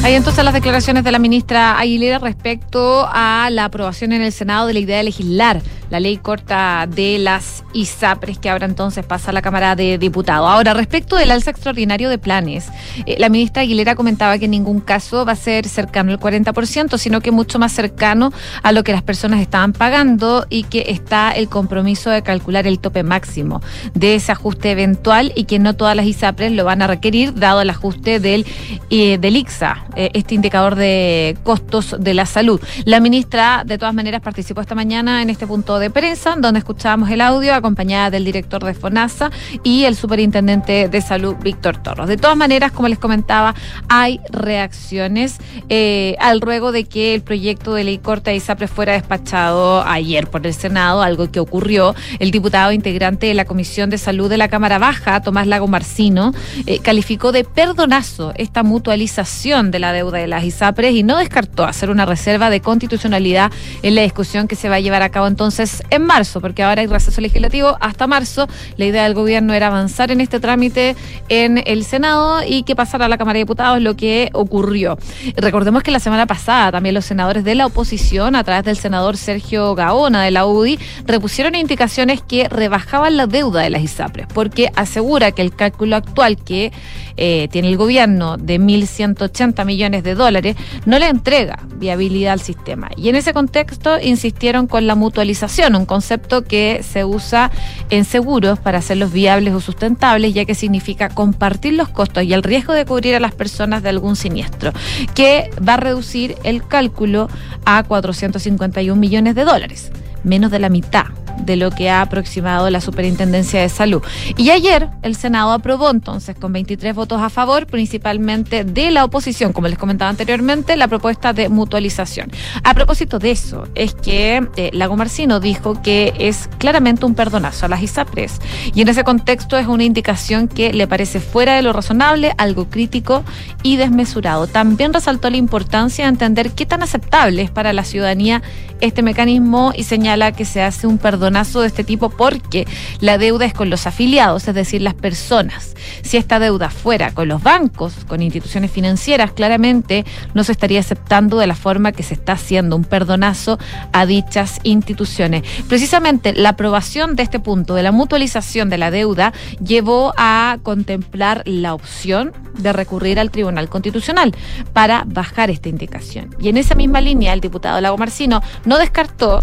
Hay 0.04 0.14
entonces 0.14 0.44
las 0.44 0.52
declaraciones 0.52 1.04
de 1.04 1.12
la 1.12 1.20
ministra 1.20 1.78
Aguilera 1.78 2.18
respecto 2.18 3.06
a 3.08 3.48
la 3.50 3.66
aprobación 3.66 4.10
en 4.12 4.22
el 4.22 4.32
Senado 4.32 4.66
de 4.66 4.72
la 4.72 4.80
idea 4.80 4.96
de 4.96 5.04
legislar 5.04 5.62
la 5.92 6.00
ley 6.00 6.16
corta 6.16 6.88
de 6.88 7.18
las 7.18 7.64
ISAPRES 7.74 8.38
que 8.38 8.48
ahora 8.48 8.64
entonces 8.64 9.04
pasa 9.04 9.30
a 9.30 9.34
la 9.34 9.42
Cámara 9.42 9.76
de 9.76 9.98
Diputados. 9.98 10.48
Ahora, 10.48 10.72
respecto 10.72 11.16
del 11.16 11.30
alza 11.30 11.50
extraordinario 11.50 12.08
de 12.08 12.16
planes, 12.16 12.70
eh, 13.04 13.16
la 13.18 13.28
ministra 13.28 13.60
Aguilera 13.60 13.94
comentaba 13.94 14.38
que 14.38 14.46
en 14.46 14.52
ningún 14.52 14.80
caso 14.80 15.26
va 15.26 15.32
a 15.32 15.36
ser 15.36 15.68
cercano 15.68 16.10
al 16.10 16.18
40%, 16.18 16.96
sino 16.96 17.20
que 17.20 17.30
mucho 17.30 17.58
más 17.58 17.72
cercano 17.72 18.32
a 18.62 18.72
lo 18.72 18.84
que 18.84 18.92
las 18.92 19.02
personas 19.02 19.42
estaban 19.42 19.74
pagando 19.74 20.46
y 20.48 20.62
que 20.62 20.86
está 20.88 21.30
el 21.32 21.50
compromiso 21.50 22.08
de 22.08 22.22
calcular 22.22 22.66
el 22.66 22.78
tope 22.78 23.02
máximo 23.02 23.60
de 23.92 24.14
ese 24.14 24.32
ajuste 24.32 24.70
eventual 24.70 25.30
y 25.36 25.44
que 25.44 25.58
no 25.58 25.76
todas 25.76 25.94
las 25.94 26.06
ISAPRES 26.06 26.52
lo 26.52 26.64
van 26.64 26.80
a 26.80 26.86
requerir, 26.86 27.34
dado 27.34 27.60
el 27.60 27.68
ajuste 27.68 28.18
del, 28.18 28.46
eh, 28.88 29.18
del 29.18 29.36
IXA, 29.36 29.84
eh, 29.94 30.08
este 30.14 30.34
indicador 30.34 30.74
de 30.74 31.36
costos 31.44 31.96
de 31.98 32.14
la 32.14 32.24
salud. 32.24 32.62
La 32.86 32.98
ministra, 32.98 33.62
de 33.66 33.76
todas 33.76 33.92
maneras, 33.92 34.22
participó 34.22 34.62
esta 34.62 34.74
mañana 34.74 35.20
en 35.20 35.28
este 35.28 35.46
punto 35.46 35.78
de 35.78 35.81
prensa, 35.90 36.34
donde 36.38 36.58
escuchábamos 36.58 37.10
el 37.10 37.20
audio 37.20 37.54
acompañada 37.54 38.10
del 38.10 38.24
director 38.24 38.64
de 38.64 38.74
FONASA 38.74 39.30
y 39.62 39.84
el 39.84 39.96
superintendente 39.96 40.88
de 40.88 41.00
salud, 41.00 41.36
Víctor 41.42 41.76
Torros. 41.76 42.08
De 42.08 42.16
todas 42.16 42.36
maneras, 42.36 42.72
como 42.72 42.88
les 42.88 42.98
comentaba, 42.98 43.54
hay 43.88 44.20
reacciones 44.30 45.38
eh, 45.68 46.16
al 46.20 46.40
ruego 46.40 46.72
de 46.72 46.84
que 46.84 47.14
el 47.14 47.22
proyecto 47.22 47.74
de 47.74 47.84
ley 47.84 47.98
corta 47.98 48.30
de 48.30 48.36
ISAPRE 48.36 48.68
fuera 48.68 48.92
despachado 48.92 49.82
ayer 49.86 50.28
por 50.28 50.46
el 50.46 50.54
Senado, 50.54 51.02
algo 51.02 51.30
que 51.30 51.40
ocurrió. 51.40 51.94
El 52.18 52.30
diputado 52.30 52.72
integrante 52.72 53.26
de 53.26 53.34
la 53.34 53.44
Comisión 53.44 53.90
de 53.90 53.98
Salud 53.98 54.28
de 54.28 54.36
la 54.36 54.48
Cámara 54.48 54.78
Baja, 54.78 55.20
Tomás 55.20 55.46
Lago 55.46 55.68
Marcino, 55.68 56.32
eh, 56.66 56.78
calificó 56.80 57.32
de 57.32 57.44
perdonazo 57.44 58.32
esta 58.36 58.62
mutualización 58.62 59.70
de 59.70 59.78
la 59.78 59.92
deuda 59.92 60.18
de 60.18 60.26
las 60.26 60.44
ISAPRES 60.44 60.94
y 60.94 61.02
no 61.02 61.16
descartó 61.18 61.64
hacer 61.64 61.90
una 61.90 62.06
reserva 62.06 62.50
de 62.50 62.60
constitucionalidad 62.60 63.50
en 63.82 63.94
la 63.94 64.02
discusión 64.02 64.48
que 64.48 64.56
se 64.56 64.68
va 64.68 64.76
a 64.76 64.80
llevar 64.80 65.02
a 65.02 65.10
cabo 65.10 65.26
entonces 65.26 65.61
entonces 65.62 65.86
en 65.90 66.04
marzo, 66.04 66.40
porque 66.40 66.62
ahora 66.62 66.80
hay 66.80 66.88
receso 66.88 67.20
legislativo 67.20 67.76
hasta 67.80 68.06
marzo. 68.06 68.48
La 68.76 68.84
idea 68.84 69.04
del 69.04 69.14
gobierno 69.14 69.54
era 69.54 69.68
avanzar 69.68 70.10
en 70.10 70.20
este 70.20 70.40
trámite 70.40 70.96
en 71.28 71.62
el 71.64 71.84
Senado 71.84 72.42
y 72.46 72.64
que 72.64 72.74
pasara 72.74 73.06
a 73.06 73.08
la 73.08 73.16
Cámara 73.16 73.34
de 73.34 73.44
Diputados 73.44 73.80
lo 73.80 73.96
que 73.96 74.30
ocurrió. 74.32 74.98
Recordemos 75.36 75.82
que 75.82 75.90
la 75.90 76.00
semana 76.00 76.26
pasada 76.26 76.72
también 76.72 76.94
los 76.94 77.04
senadores 77.04 77.44
de 77.44 77.54
la 77.54 77.66
oposición, 77.66 78.34
a 78.34 78.42
través 78.42 78.64
del 78.64 78.76
senador 78.76 79.16
Sergio 79.16 79.74
Gaona 79.74 80.24
de 80.24 80.32
la 80.32 80.46
UDI, 80.46 80.78
repusieron 81.06 81.54
indicaciones 81.54 82.22
que 82.22 82.48
rebajaban 82.48 83.16
la 83.16 83.26
deuda 83.26 83.60
de 83.60 83.70
las 83.70 83.82
ISAPRES, 83.82 84.26
porque 84.34 84.70
asegura 84.74 85.30
que 85.30 85.42
el 85.42 85.54
cálculo 85.54 85.96
actual 85.96 86.42
que 86.42 86.72
eh, 87.16 87.48
tiene 87.50 87.68
el 87.68 87.76
gobierno 87.76 88.36
de 88.36 88.60
1.180 88.60 89.64
millones 89.64 90.04
de 90.04 90.14
dólares 90.14 90.56
no 90.86 90.98
le 90.98 91.08
entrega 91.08 91.58
viabilidad 91.76 92.34
al 92.34 92.40
sistema. 92.40 92.90
Y 92.96 93.08
en 93.08 93.16
ese 93.16 93.32
contexto 93.32 94.00
insistieron 94.00 94.66
con 94.66 94.86
la 94.86 94.94
mutualización, 94.94 95.74
un 95.74 95.86
concepto 95.86 96.42
que 96.42 96.82
se 96.82 97.04
usa 97.04 97.50
en 97.90 98.04
seguros 98.04 98.58
para 98.58 98.78
hacerlos 98.78 99.12
viables 99.12 99.54
o 99.54 99.60
sustentables, 99.60 100.34
ya 100.34 100.44
que 100.44 100.54
significa 100.54 101.08
compartir 101.08 101.74
los 101.74 101.88
costos 101.88 102.24
y 102.24 102.32
el 102.32 102.42
riesgo 102.42 102.72
de 102.72 102.84
cubrir 102.84 103.14
a 103.14 103.20
las 103.20 103.34
personas 103.34 103.82
de 103.82 103.88
algún 103.88 104.16
siniestro, 104.16 104.72
que 105.14 105.50
va 105.66 105.74
a 105.74 105.78
reducir 105.78 106.36
el 106.44 106.66
cálculo 106.66 107.28
a 107.64 107.82
451 107.82 108.98
millones 108.98 109.34
de 109.34 109.44
dólares, 109.44 109.90
menos 110.24 110.50
de 110.50 110.58
la 110.58 110.68
mitad 110.68 111.06
de 111.44 111.56
lo 111.56 111.70
que 111.70 111.90
ha 111.90 112.02
aproximado 112.02 112.68
la 112.70 112.80
Superintendencia 112.80 113.60
de 113.60 113.68
Salud. 113.68 114.02
Y 114.36 114.50
ayer 114.50 114.88
el 115.02 115.16
Senado 115.16 115.52
aprobó 115.52 115.90
entonces 115.90 116.36
con 116.36 116.52
23 116.52 116.94
votos 116.94 117.20
a 117.20 117.30
favor, 117.30 117.66
principalmente 117.66 118.64
de 118.64 118.90
la 118.90 119.04
oposición, 119.04 119.52
como 119.52 119.68
les 119.68 119.78
comentaba 119.78 120.10
anteriormente, 120.10 120.76
la 120.76 120.88
propuesta 120.88 121.32
de 121.32 121.48
mutualización. 121.48 122.30
A 122.64 122.74
propósito 122.74 123.18
de 123.18 123.32
eso, 123.32 123.64
es 123.74 123.94
que 123.94 124.46
eh, 124.56 124.70
Lago 124.72 124.96
Marcino 124.96 125.40
dijo 125.40 125.80
que 125.82 126.12
es 126.18 126.48
claramente 126.58 127.06
un 127.06 127.14
perdonazo 127.14 127.66
a 127.66 127.68
las 127.68 127.82
ISAPRES. 127.82 128.40
Y 128.74 128.82
en 128.82 128.88
ese 128.88 129.04
contexto 129.04 129.58
es 129.58 129.66
una 129.66 129.84
indicación 129.84 130.48
que 130.48 130.72
le 130.72 130.86
parece 130.86 131.20
fuera 131.20 131.56
de 131.56 131.62
lo 131.62 131.72
razonable, 131.72 132.34
algo 132.38 132.68
crítico 132.68 133.24
y 133.62 133.76
desmesurado. 133.76 134.46
También 134.46 134.92
resaltó 134.92 135.30
la 135.30 135.36
importancia 135.36 136.04
de 136.04 136.10
entender 136.10 136.52
qué 136.52 136.66
tan 136.66 136.82
aceptable 136.82 137.42
es 137.42 137.50
para 137.50 137.72
la 137.72 137.84
ciudadanía 137.84 138.42
este 138.80 139.02
mecanismo 139.02 139.72
y 139.76 139.84
señala 140.12 140.32
que 140.32 140.44
se 140.44 140.60
hace 140.62 140.86
un 140.86 140.98
perdonazo 140.98 141.62
de 141.62 141.68
este 141.68 141.84
tipo 141.84 142.10
porque 142.10 142.66
la 143.00 143.16
deuda 143.16 143.46
es 143.46 143.54
con 143.54 143.70
los 143.70 143.86
afiliados, 143.86 144.46
es 144.46 144.54
decir, 144.54 144.82
las 144.82 144.92
personas. 144.92 145.74
Si 146.02 146.18
esta 146.18 146.38
deuda 146.38 146.68
fuera 146.68 147.12
con 147.14 147.28
los 147.28 147.42
bancos, 147.42 147.94
con 148.06 148.20
instituciones 148.20 148.70
financieras, 148.70 149.32
claramente 149.32 150.04
no 150.34 150.44
se 150.44 150.52
estaría 150.52 150.80
aceptando 150.80 151.38
de 151.38 151.46
la 151.46 151.54
forma 151.54 151.92
que 151.92 152.02
se 152.02 152.12
está 152.12 152.32
haciendo 152.32 152.76
un 152.76 152.84
perdonazo 152.84 153.58
a 153.94 154.04
dichas 154.04 154.60
instituciones. 154.64 155.44
Precisamente 155.66 156.34
la 156.34 156.50
aprobación 156.50 157.16
de 157.16 157.22
este 157.22 157.40
punto, 157.40 157.74
de 157.74 157.82
la 157.82 157.92
mutualización 157.92 158.68
de 158.68 158.76
la 158.76 158.90
deuda, 158.90 159.32
llevó 159.64 160.12
a 160.18 160.58
contemplar 160.62 161.42
la 161.46 161.72
opción 161.72 162.32
de 162.58 162.74
recurrir 162.74 163.18
al 163.18 163.30
Tribunal 163.30 163.70
Constitucional 163.70 164.34
para 164.74 165.04
bajar 165.06 165.48
esta 165.48 165.70
indicación. 165.70 166.36
Y 166.38 166.50
en 166.50 166.58
esa 166.58 166.74
misma 166.74 167.00
línea, 167.00 167.32
el 167.32 167.40
diputado 167.40 167.80
Lago 167.80 167.96
Marcino 167.96 168.42
no 168.66 168.76
descartó 168.76 169.42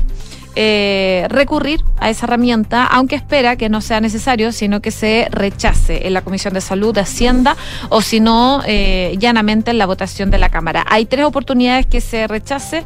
eh, 0.56 1.26
recurrir 1.30 1.84
a 2.00 2.10
esa 2.10 2.26
herramienta, 2.26 2.86
aunque 2.86 3.16
espera 3.16 3.56
que 3.56 3.70
no 3.70 3.82
sea 3.82 4.02
necesario, 4.02 4.52
sino 4.52 4.82
que 4.82 4.92
se 4.92 5.28
rechace 5.32 6.08
en 6.08 6.14
la 6.14 6.22
Comisión 6.22 6.54
de 6.54 6.62
Salud 6.62 6.94
de 6.94 7.02
Hacienda 7.02 7.56
o 7.90 8.02
si 8.02 8.20
no, 8.20 8.62
eh, 8.66 9.16
llanamente 9.20 9.72
en 9.72 9.78
la 9.78 9.86
votación 9.86 10.32
de 10.32 10.38
la 10.38 10.50
Cámara. 10.50 10.86
Hay 10.90 11.06
tres 11.06 11.26
oportunidades 11.26 11.86
que 11.86 12.02
se 12.02 12.28
rechace 12.28 12.84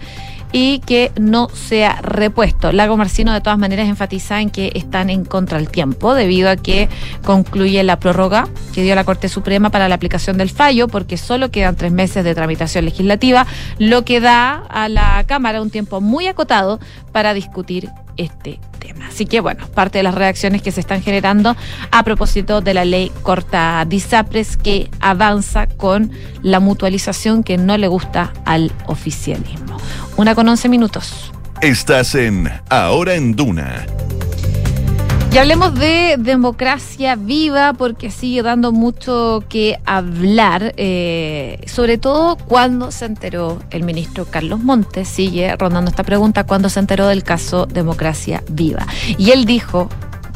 y 0.53 0.79
que 0.79 1.11
no 1.19 1.49
sea 1.49 1.99
repuesto. 2.01 2.71
Lago 2.71 2.95
Marcino 2.95 3.33
de 3.33 3.41
todas 3.41 3.59
maneras 3.59 3.89
enfatiza 3.89 4.39
en 4.39 4.51
que 4.51 4.71
están 4.75 5.09
en 5.09 5.25
contra 5.25 5.57
del 5.57 5.67
tiempo 5.69 6.13
debido 6.13 6.49
a 6.49 6.55
que 6.55 6.87
concluye 7.25 7.83
la 7.83 7.99
prórroga 7.99 8.47
que 8.73 8.83
dio 8.83 8.95
la 8.95 9.03
Corte 9.03 9.27
Suprema 9.27 9.71
para 9.71 9.89
la 9.89 9.95
aplicación 9.95 10.37
del 10.37 10.51
fallo 10.51 10.87
porque 10.87 11.17
solo 11.17 11.51
quedan 11.51 11.75
tres 11.75 11.91
meses 11.91 12.23
de 12.23 12.35
tramitación 12.35 12.85
legislativa, 12.85 13.47
lo 13.79 14.05
que 14.05 14.21
da 14.21 14.63
a 14.69 14.87
la 14.87 15.23
Cámara 15.25 15.61
un 15.61 15.71
tiempo 15.71 15.99
muy 15.99 16.27
acotado 16.27 16.79
para 17.11 17.33
discutir 17.33 17.89
este 18.15 18.59
Así 19.07 19.25
que 19.25 19.41
bueno, 19.41 19.67
parte 19.67 19.99
de 19.99 20.03
las 20.03 20.15
reacciones 20.15 20.61
que 20.61 20.71
se 20.71 20.79
están 20.79 21.01
generando 21.01 21.55
a 21.91 22.03
propósito 22.03 22.61
de 22.61 22.73
la 22.73 22.85
ley 22.85 23.11
corta 23.21 23.85
DISAPRES 23.85 24.57
que 24.57 24.89
avanza 24.99 25.67
con 25.67 26.11
la 26.41 26.59
mutualización 26.59 27.43
que 27.43 27.57
no 27.57 27.77
le 27.77 27.87
gusta 27.87 28.33
al 28.45 28.71
oficialismo. 28.87 29.77
Una 30.17 30.35
con 30.35 30.47
once 30.47 30.69
minutos. 30.69 31.31
Estás 31.61 32.15
en 32.15 32.49
Ahora 32.69 33.15
en 33.15 33.35
Duna. 33.35 33.85
Y 35.33 35.39
hablemos 35.39 35.73
de 35.73 36.17
democracia 36.19 37.15
viva 37.15 37.73
porque 37.73 38.11
sigue 38.11 38.43
dando 38.43 38.71
mucho 38.71 39.43
que 39.49 39.79
hablar, 39.83 40.75
eh, 40.77 41.59
sobre 41.65 41.97
todo 41.97 42.35
cuando 42.35 42.91
se 42.91 43.05
enteró 43.05 43.57
el 43.71 43.81
ministro 43.81 44.25
Carlos 44.25 44.59
Montes, 44.59 45.07
sigue 45.07 45.55
rondando 45.55 45.89
esta 45.89 46.03
pregunta, 46.03 46.43
cuando 46.43 46.69
se 46.69 46.81
enteró 46.81 47.07
del 47.07 47.23
caso 47.23 47.65
Democracia 47.65 48.43
Viva. 48.47 48.85
Y 49.17 49.31
él 49.31 49.45
dijo 49.45 49.89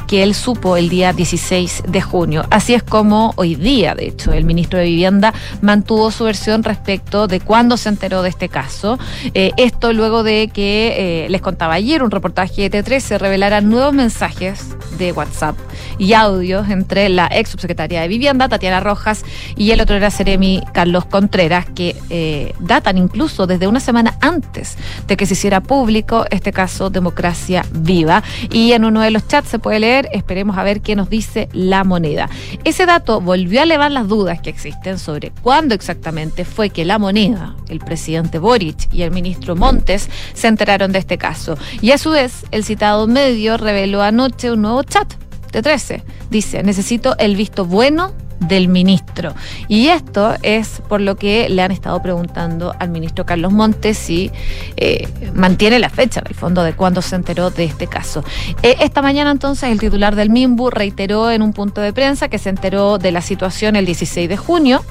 que 0.08 0.22
él 0.22 0.34
supo 0.34 0.76
el 0.76 0.88
día 0.88 1.12
16 1.12 1.84
de 1.86 2.00
junio. 2.00 2.44
Así 2.50 2.74
es 2.74 2.82
como 2.82 3.34
hoy 3.36 3.54
día, 3.54 3.94
de 3.94 4.08
hecho, 4.08 4.32
el 4.32 4.44
ministro 4.44 4.78
de 4.78 4.86
Vivienda 4.86 5.34
mantuvo 5.60 6.10
su 6.10 6.24
versión 6.24 6.64
respecto 6.64 7.28
de 7.28 7.40
cuándo 7.40 7.76
se 7.76 7.90
enteró 7.90 8.22
de 8.22 8.30
este 8.30 8.48
caso. 8.48 8.98
Eh, 9.34 9.52
esto 9.58 9.92
luego 9.92 10.22
de 10.22 10.50
que, 10.52 11.26
eh, 11.26 11.28
les 11.28 11.42
contaba 11.42 11.74
ayer, 11.74 12.02
un 12.02 12.10
reportaje 12.10 12.68
de 12.68 12.82
T3 12.82 13.00
se 13.00 13.18
revelaran 13.18 13.68
nuevos 13.68 13.92
mensajes 13.92 14.74
de 14.98 15.12
WhatsApp 15.12 15.56
y 15.98 16.14
audios 16.14 16.70
entre 16.70 17.08
la 17.10 17.28
ex 17.30 17.50
subsecretaria 17.50 18.00
de 18.00 18.08
Vivienda, 18.08 18.48
Tatiana 18.48 18.80
Rojas, 18.80 19.24
y 19.56 19.70
el 19.72 19.80
otro 19.80 19.96
era 19.96 20.10
Seremi 20.10 20.62
Carlos 20.72 21.04
Contreras, 21.04 21.66
que 21.66 21.94
eh, 22.08 22.54
datan 22.60 22.96
incluso 22.96 23.46
desde 23.46 23.66
una 23.66 23.80
semana 23.80 24.16
antes 24.20 24.78
de 25.06 25.16
que 25.16 25.26
se 25.26 25.34
hiciera 25.34 25.60
público 25.60 26.24
este 26.30 26.52
caso 26.52 26.88
Democracia 26.88 27.64
Viva. 27.72 28.22
Y 28.50 28.72
en 28.72 28.86
uno 28.86 29.02
de 29.02 29.10
los 29.10 29.28
chats 29.28 29.48
se 29.48 29.58
puede 29.58 29.80
leer 29.80 29.97
esperemos 30.12 30.56
a 30.58 30.62
ver 30.62 30.80
qué 30.80 30.94
nos 30.94 31.10
dice 31.10 31.48
la 31.52 31.84
moneda. 31.84 32.28
Ese 32.64 32.86
dato 32.86 33.20
volvió 33.20 33.60
a 33.60 33.64
elevar 33.64 33.90
las 33.90 34.08
dudas 34.08 34.40
que 34.40 34.50
existen 34.50 34.98
sobre 34.98 35.32
cuándo 35.42 35.74
exactamente 35.74 36.44
fue 36.44 36.70
que 36.70 36.84
la 36.84 36.98
moneda, 36.98 37.56
el 37.68 37.80
presidente 37.80 38.38
Boric 38.38 38.92
y 38.92 39.02
el 39.02 39.10
ministro 39.10 39.56
Montes 39.56 40.08
se 40.34 40.48
enteraron 40.48 40.92
de 40.92 40.98
este 40.98 41.18
caso. 41.18 41.56
Y 41.80 41.90
a 41.92 41.98
su 41.98 42.10
vez, 42.10 42.46
el 42.50 42.64
citado 42.64 43.06
medio 43.06 43.56
reveló 43.56 44.02
anoche 44.02 44.50
un 44.50 44.62
nuevo 44.62 44.82
chat 44.82 45.12
de 45.52 45.62
13. 45.62 46.02
Dice, 46.30 46.62
necesito 46.62 47.16
el 47.18 47.36
visto 47.36 47.64
bueno 47.64 48.12
del 48.40 48.68
ministro. 48.68 49.34
Y 49.68 49.88
esto 49.88 50.34
es 50.42 50.82
por 50.88 51.00
lo 51.00 51.16
que 51.16 51.48
le 51.48 51.62
han 51.62 51.70
estado 51.70 52.00
preguntando 52.02 52.74
al 52.78 52.90
ministro 52.90 53.26
Carlos 53.26 53.52
Montes 53.52 53.98
si 53.98 54.30
eh, 54.76 55.08
mantiene 55.34 55.78
la 55.78 55.90
fecha, 55.90 56.20
en 56.20 56.26
el 56.28 56.34
fondo, 56.34 56.62
de 56.62 56.74
cuándo 56.74 57.02
se 57.02 57.16
enteró 57.16 57.50
de 57.50 57.64
este 57.64 57.86
caso. 57.86 58.24
Eh, 58.62 58.76
esta 58.80 59.02
mañana 59.02 59.30
entonces 59.30 59.70
el 59.70 59.78
titular 59.78 60.16
del 60.16 60.30
MIMBU 60.30 60.70
reiteró 60.70 61.30
en 61.30 61.42
un 61.42 61.52
punto 61.52 61.80
de 61.80 61.92
prensa 61.92 62.28
que 62.28 62.38
se 62.38 62.50
enteró 62.50 62.98
de 62.98 63.12
la 63.12 63.22
situación 63.22 63.76
el 63.76 63.86
16 63.86 64.28
de 64.28 64.36
junio 64.36 64.84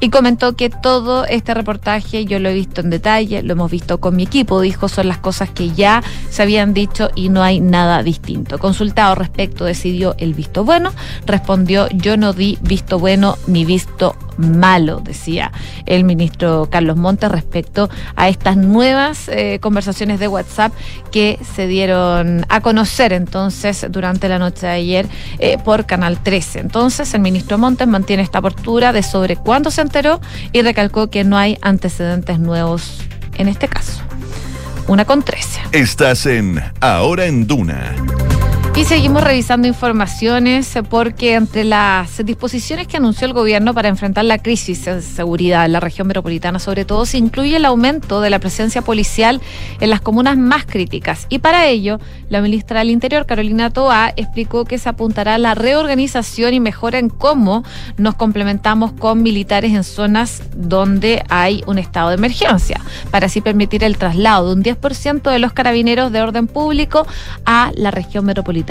y 0.00 0.08
comentó 0.08 0.56
que 0.56 0.70
todo 0.70 1.26
este 1.26 1.54
reportaje 1.54 2.24
yo 2.24 2.38
lo 2.38 2.48
he 2.48 2.54
visto 2.54 2.80
en 2.80 2.90
detalle, 2.90 3.42
lo 3.42 3.52
hemos 3.52 3.70
visto 3.70 4.00
con 4.00 4.16
mi 4.16 4.24
equipo, 4.24 4.60
dijo, 4.60 4.88
son 4.88 5.08
las 5.08 5.18
cosas 5.18 5.50
que 5.50 5.70
ya 5.70 6.02
se 6.30 6.42
habían 6.42 6.72
dicho 6.72 7.10
y 7.14 7.28
no 7.28 7.42
hay 7.42 7.60
nada 7.60 8.02
distinto. 8.02 8.58
Consultado 8.58 9.14
respecto, 9.14 9.64
decidió 9.64 10.14
el 10.18 10.34
visto 10.34 10.64
bueno, 10.64 10.92
respondió 11.26 11.88
yo 11.90 12.16
no 12.16 12.32
di 12.32 12.58
visto 12.62 12.98
bueno 12.98 13.36
ni 13.46 13.64
visto 13.64 14.16
malo, 14.36 15.00
decía 15.00 15.52
el 15.86 16.04
ministro 16.04 16.68
Carlos 16.70 16.96
Montes 16.96 17.30
respecto 17.30 17.88
a 18.16 18.28
estas 18.28 18.56
nuevas 18.56 19.28
eh, 19.28 19.58
conversaciones 19.60 20.20
de 20.20 20.28
WhatsApp 20.28 20.72
que 21.10 21.38
se 21.54 21.66
dieron 21.66 22.46
a 22.48 22.60
conocer 22.60 23.12
entonces 23.12 23.86
durante 23.90 24.28
la 24.28 24.38
noche 24.38 24.66
de 24.66 24.72
ayer 24.72 25.06
eh, 25.38 25.58
por 25.64 25.86
Canal 25.86 26.22
13. 26.22 26.60
Entonces 26.60 27.12
el 27.14 27.20
ministro 27.20 27.58
Montes 27.58 27.88
mantiene 27.88 28.22
esta 28.22 28.40
postura 28.40 28.92
de 28.92 29.02
sobre 29.02 29.36
cuándo 29.36 29.70
se 29.70 29.82
enteró 29.82 30.20
y 30.52 30.62
recalcó 30.62 31.10
que 31.10 31.24
no 31.24 31.36
hay 31.36 31.58
antecedentes 31.62 32.38
nuevos 32.38 33.00
en 33.36 33.48
este 33.48 33.68
caso. 33.68 34.02
Una 34.88 35.04
con 35.04 35.22
13. 35.22 35.60
Estás 35.72 36.26
en 36.26 36.60
Ahora 36.80 37.26
en 37.26 37.46
Duna. 37.46 37.94
Y 38.80 38.84
seguimos 38.86 39.22
revisando 39.22 39.68
informaciones 39.68 40.72
porque 40.88 41.34
entre 41.34 41.64
las 41.64 42.24
disposiciones 42.24 42.86
que 42.86 42.96
anunció 42.96 43.26
el 43.26 43.34
gobierno 43.34 43.74
para 43.74 43.90
enfrentar 43.90 44.24
la 44.24 44.38
crisis 44.38 44.86
de 44.86 45.02
seguridad 45.02 45.66
en 45.66 45.72
la 45.72 45.80
región 45.80 46.06
metropolitana, 46.06 46.58
sobre 46.58 46.86
todo, 46.86 47.04
se 47.04 47.18
incluye 47.18 47.56
el 47.56 47.66
aumento 47.66 48.22
de 48.22 48.30
la 48.30 48.38
presencia 48.38 48.80
policial 48.80 49.42
en 49.80 49.90
las 49.90 50.00
comunas 50.00 50.38
más 50.38 50.64
críticas. 50.64 51.26
Y 51.28 51.40
para 51.40 51.66
ello, 51.66 52.00
la 52.30 52.40
ministra 52.40 52.78
del 52.78 52.88
Interior, 52.88 53.26
Carolina 53.26 53.68
Toa, 53.68 54.14
explicó 54.16 54.64
que 54.64 54.78
se 54.78 54.88
apuntará 54.88 55.34
a 55.34 55.38
la 55.38 55.54
reorganización 55.54 56.54
y 56.54 56.60
mejora 56.60 56.98
en 56.98 57.10
cómo 57.10 57.64
nos 57.98 58.14
complementamos 58.14 58.92
con 58.92 59.22
militares 59.22 59.74
en 59.74 59.84
zonas 59.84 60.42
donde 60.56 61.22
hay 61.28 61.62
un 61.66 61.78
estado 61.78 62.08
de 62.08 62.14
emergencia, 62.14 62.80
para 63.10 63.26
así 63.26 63.42
permitir 63.42 63.84
el 63.84 63.98
traslado 63.98 64.48
de 64.48 64.54
un 64.54 64.64
10% 64.64 65.30
de 65.30 65.38
los 65.38 65.52
carabineros 65.52 66.12
de 66.12 66.22
orden 66.22 66.46
público 66.46 67.06
a 67.44 67.72
la 67.74 67.90
región 67.90 68.24
metropolitana. 68.24 68.69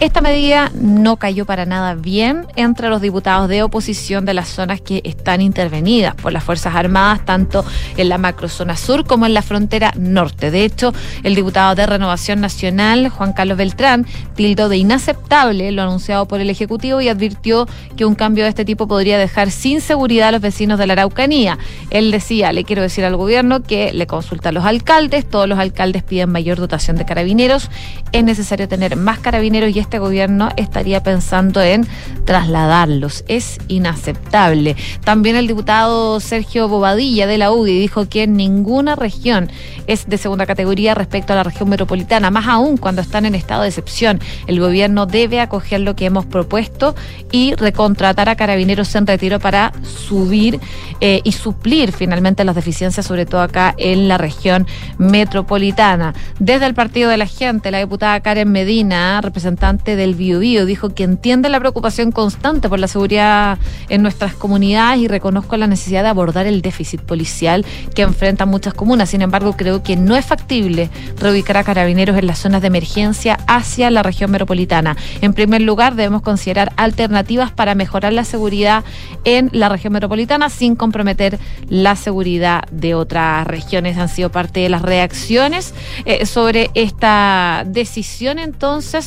Esta 0.00 0.20
medida 0.20 0.70
no 0.74 1.16
cayó 1.16 1.44
para 1.44 1.66
nada 1.66 1.94
bien 1.94 2.46
entre 2.56 2.88
los 2.88 3.00
diputados 3.00 3.48
de 3.48 3.62
oposición 3.62 4.24
de 4.24 4.32
las 4.32 4.48
zonas 4.48 4.80
que 4.80 5.02
están 5.04 5.40
intervenidas 5.40 6.14
por 6.14 6.32
las 6.32 6.44
Fuerzas 6.44 6.74
Armadas, 6.74 7.24
tanto 7.24 7.64
en 7.96 8.08
la 8.08 8.16
macrozona 8.16 8.76
sur 8.76 9.04
como 9.04 9.26
en 9.26 9.34
la 9.34 9.42
frontera 9.42 9.92
norte. 9.96 10.50
De 10.50 10.64
hecho, 10.64 10.94
el 11.22 11.34
diputado 11.34 11.74
de 11.74 11.84
Renovación 11.84 12.40
Nacional, 12.40 13.10
Juan 13.10 13.34
Carlos 13.34 13.58
Beltrán, 13.58 14.06
tildó 14.34 14.68
de 14.68 14.78
inaceptable 14.78 15.70
lo 15.72 15.82
anunciado 15.82 16.26
por 16.26 16.40
el 16.40 16.48
Ejecutivo 16.48 17.00
y 17.00 17.08
advirtió 17.08 17.68
que 17.96 18.06
un 18.06 18.14
cambio 18.14 18.44
de 18.44 18.50
este 18.50 18.64
tipo 18.64 18.88
podría 18.88 19.18
dejar 19.18 19.50
sin 19.50 19.80
seguridad 19.80 20.28
a 20.28 20.32
los 20.32 20.40
vecinos 20.40 20.78
de 20.78 20.86
la 20.86 20.94
Araucanía. 20.94 21.58
Él 21.90 22.10
decía, 22.10 22.52
le 22.52 22.64
quiero 22.64 22.82
decir 22.82 23.04
al 23.04 23.16
gobierno 23.16 23.62
que 23.62 23.92
le 23.92 24.06
consulta 24.06 24.48
a 24.48 24.52
los 24.52 24.64
alcaldes, 24.64 25.28
todos 25.28 25.48
los 25.48 25.58
alcaldes 25.58 26.02
piden 26.02 26.30
mayor 26.30 26.58
dotación 26.58 26.96
de 26.96 27.04
carabineros, 27.04 27.70
es 28.12 28.24
necesario 28.24 28.68
tener 28.68 28.96
más 28.96 29.18
carabineros 29.18 29.33
Carabineros 29.34 29.74
y 29.74 29.80
este 29.80 29.98
gobierno 29.98 30.48
estaría 30.56 31.02
pensando 31.02 31.60
en 31.60 31.88
trasladarlos. 32.24 33.24
Es 33.26 33.58
inaceptable. 33.66 34.76
También 35.02 35.34
el 35.34 35.48
diputado 35.48 36.20
Sergio 36.20 36.68
Bobadilla 36.68 37.26
de 37.26 37.36
la 37.36 37.50
UDI 37.50 37.80
dijo 37.80 38.08
que 38.08 38.28
ninguna 38.28 38.94
región 38.94 39.50
es 39.88 40.08
de 40.08 40.18
segunda 40.18 40.46
categoría 40.46 40.94
respecto 40.94 41.32
a 41.32 41.36
la 41.36 41.42
región 41.42 41.68
metropolitana, 41.68 42.30
más 42.30 42.46
aún 42.46 42.76
cuando 42.76 43.02
están 43.02 43.26
en 43.26 43.34
estado 43.34 43.62
de 43.62 43.70
excepción. 43.70 44.20
El 44.46 44.60
gobierno 44.60 45.06
debe 45.06 45.40
acoger 45.40 45.80
lo 45.80 45.96
que 45.96 46.06
hemos 46.06 46.26
propuesto 46.26 46.94
y 47.32 47.56
recontratar 47.56 48.28
a 48.28 48.36
carabineros 48.36 48.94
en 48.94 49.08
retiro 49.08 49.40
para 49.40 49.72
subir 49.82 50.60
eh, 51.00 51.22
y 51.24 51.32
suplir 51.32 51.90
finalmente 51.90 52.44
las 52.44 52.54
deficiencias, 52.54 53.04
sobre 53.04 53.26
todo 53.26 53.42
acá 53.42 53.74
en 53.78 54.06
la 54.06 54.16
región 54.16 54.68
metropolitana. 54.98 56.14
Desde 56.38 56.66
el 56.66 56.74
Partido 56.74 57.10
de 57.10 57.16
la 57.16 57.26
Gente, 57.26 57.72
la 57.72 57.78
diputada 57.78 58.20
Karen 58.20 58.52
Medina 58.52 59.13
representante 59.20 59.96
del 59.96 60.14
Biobío, 60.14 60.66
dijo 60.66 60.94
que 60.94 61.04
entiende 61.04 61.48
la 61.48 61.60
preocupación 61.60 62.12
constante 62.12 62.68
por 62.68 62.78
la 62.78 62.88
seguridad 62.88 63.58
en 63.88 64.02
nuestras 64.02 64.34
comunidades 64.34 65.00
y 65.00 65.08
reconozco 65.08 65.56
la 65.56 65.66
necesidad 65.66 66.02
de 66.02 66.08
abordar 66.08 66.46
el 66.46 66.62
déficit 66.62 67.00
policial 67.00 67.64
que 67.94 68.02
enfrentan 68.02 68.48
muchas 68.48 68.74
comunas. 68.74 69.10
Sin 69.10 69.22
embargo, 69.22 69.56
creo 69.56 69.82
que 69.82 69.96
no 69.96 70.16
es 70.16 70.24
factible 70.24 70.90
reubicar 71.18 71.56
a 71.56 71.64
carabineros 71.64 72.16
en 72.16 72.26
las 72.26 72.38
zonas 72.38 72.60
de 72.60 72.68
emergencia 72.68 73.38
hacia 73.46 73.90
la 73.90 74.02
región 74.02 74.30
metropolitana. 74.30 74.96
En 75.20 75.34
primer 75.34 75.62
lugar, 75.62 75.94
debemos 75.94 76.22
considerar 76.22 76.72
alternativas 76.76 77.50
para 77.50 77.74
mejorar 77.74 78.12
la 78.12 78.24
seguridad 78.24 78.84
en 79.24 79.50
la 79.52 79.68
región 79.68 79.92
metropolitana 79.92 80.50
sin 80.50 80.76
comprometer 80.76 81.38
la 81.68 81.96
seguridad 81.96 82.64
de 82.70 82.94
otras 82.94 83.46
regiones. 83.46 83.98
Han 83.98 84.08
sido 84.08 84.30
parte 84.30 84.60
de 84.60 84.68
las 84.68 84.82
reacciones 84.82 85.74
eh, 86.04 86.26
sobre 86.26 86.70
esta 86.74 87.64
decisión 87.66 88.38
entonces 88.38 89.03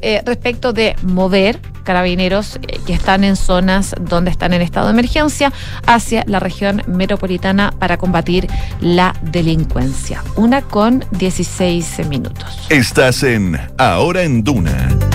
eh, 0.00 0.22
respecto 0.24 0.72
de 0.72 0.94
mover 1.02 1.60
carabineros 1.82 2.56
eh, 2.56 2.80
que 2.86 2.92
están 2.92 3.24
en 3.24 3.34
zonas 3.34 3.94
donde 4.00 4.30
están 4.30 4.52
en 4.52 4.62
estado 4.62 4.86
de 4.86 4.92
emergencia 4.92 5.52
hacia 5.86 6.22
la 6.26 6.38
región 6.38 6.82
metropolitana 6.86 7.72
para 7.78 7.96
combatir 7.96 8.46
la 8.80 9.14
delincuencia. 9.22 10.22
Una 10.36 10.62
con 10.62 11.04
16 11.12 12.06
minutos. 12.08 12.66
Estás 12.68 13.22
en 13.22 13.58
Ahora 13.78 14.22
en 14.22 14.44
Duna. 14.44 15.07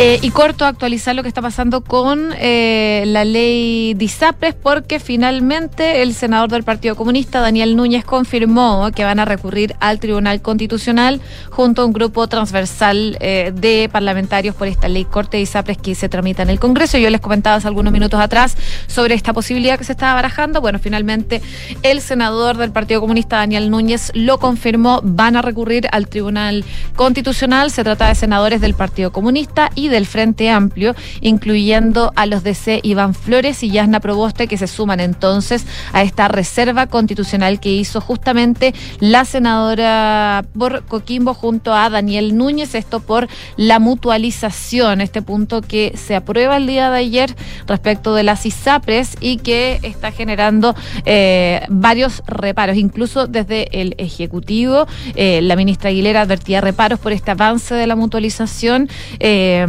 Eh, 0.00 0.20
y 0.22 0.30
corto 0.30 0.64
actualizar 0.64 1.16
lo 1.16 1.24
que 1.24 1.28
está 1.28 1.42
pasando 1.42 1.80
con 1.82 2.32
eh, 2.38 3.02
la 3.08 3.24
ley 3.24 3.94
DISAPRES 3.94 4.54
porque 4.54 5.00
finalmente 5.00 6.02
el 6.02 6.14
senador 6.14 6.50
del 6.50 6.62
Partido 6.62 6.94
Comunista, 6.94 7.40
Daniel 7.40 7.74
Núñez, 7.74 8.04
confirmó 8.04 8.92
que 8.94 9.02
van 9.02 9.18
a 9.18 9.24
recurrir 9.24 9.74
al 9.80 9.98
Tribunal 9.98 10.40
Constitucional 10.40 11.20
junto 11.50 11.82
a 11.82 11.86
un 11.86 11.92
grupo 11.92 12.28
transversal 12.28 13.18
eh, 13.18 13.50
de 13.52 13.88
parlamentarios 13.90 14.54
por 14.54 14.68
esta 14.68 14.88
ley 14.88 15.04
corte 15.04 15.38
DISAPRES 15.38 15.78
que 15.78 15.96
se 15.96 16.08
tramita 16.08 16.44
en 16.44 16.50
el 16.50 16.60
Congreso. 16.60 16.96
Yo 16.96 17.10
les 17.10 17.20
comentaba 17.20 17.56
hace 17.56 17.66
algunos 17.66 17.92
minutos 17.92 18.20
atrás 18.20 18.56
sobre 18.86 19.16
esta 19.16 19.32
posibilidad 19.32 19.78
que 19.78 19.84
se 19.84 19.92
estaba 19.92 20.14
barajando. 20.14 20.60
Bueno, 20.60 20.78
finalmente 20.78 21.42
el 21.82 22.02
senador 22.02 22.56
del 22.56 22.70
Partido 22.70 23.00
Comunista, 23.00 23.38
Daniel 23.38 23.68
Núñez, 23.68 24.12
lo 24.14 24.38
confirmó. 24.38 25.00
Van 25.02 25.34
a 25.34 25.42
recurrir 25.42 25.88
al 25.90 26.06
Tribunal 26.06 26.64
Constitucional. 26.94 27.72
Se 27.72 27.82
trata 27.82 28.06
de 28.06 28.14
senadores 28.14 28.60
del 28.60 28.74
Partido 28.74 29.10
Comunista 29.10 29.72
y 29.74 29.87
del 29.88 30.06
Frente 30.06 30.50
Amplio, 30.50 30.94
incluyendo 31.20 32.12
a 32.16 32.26
los 32.26 32.42
DC 32.42 32.80
Iván 32.82 33.14
Flores 33.14 33.62
y 33.62 33.70
Yasna 33.70 34.00
Proboste, 34.00 34.46
que 34.46 34.58
se 34.58 34.66
suman 34.66 35.00
entonces 35.00 35.66
a 35.92 36.02
esta 36.02 36.28
reserva 36.28 36.86
constitucional 36.86 37.60
que 37.60 37.72
hizo 37.72 38.00
justamente 38.00 38.74
la 39.00 39.24
senadora 39.24 40.44
por 40.58 40.84
Coquimbo 40.84 41.34
junto 41.34 41.74
a 41.74 41.90
Daniel 41.90 42.36
Núñez, 42.36 42.74
esto 42.74 43.00
por 43.00 43.28
la 43.56 43.78
mutualización, 43.78 45.00
este 45.00 45.22
punto 45.22 45.62
que 45.62 45.92
se 45.96 46.14
aprueba 46.16 46.56
el 46.56 46.66
día 46.66 46.90
de 46.90 46.98
ayer 46.98 47.34
respecto 47.66 48.14
de 48.14 48.22
las 48.22 48.46
ISAPRES 48.46 49.16
y 49.20 49.38
que 49.38 49.80
está 49.82 50.12
generando 50.12 50.74
eh, 51.04 51.62
varios 51.68 52.22
reparos, 52.26 52.76
incluso 52.76 53.26
desde 53.26 53.80
el 53.80 53.94
Ejecutivo. 53.98 54.86
Eh, 55.14 55.40
la 55.42 55.56
ministra 55.56 55.90
Aguilera 55.90 56.22
advertía 56.22 56.60
reparos 56.60 56.98
por 56.98 57.12
este 57.12 57.30
avance 57.30 57.74
de 57.74 57.86
la 57.86 57.96
mutualización. 57.96 58.88
Eh, 59.18 59.66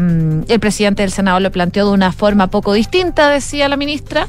el 0.47 0.59
presidente 0.59 1.03
del 1.03 1.11
Senado 1.11 1.39
lo 1.39 1.51
planteó 1.51 1.87
de 1.87 1.93
una 1.93 2.11
forma 2.11 2.47
poco 2.47 2.73
distinta, 2.73 3.29
decía 3.29 3.69
la 3.69 3.77
ministra. 3.77 4.27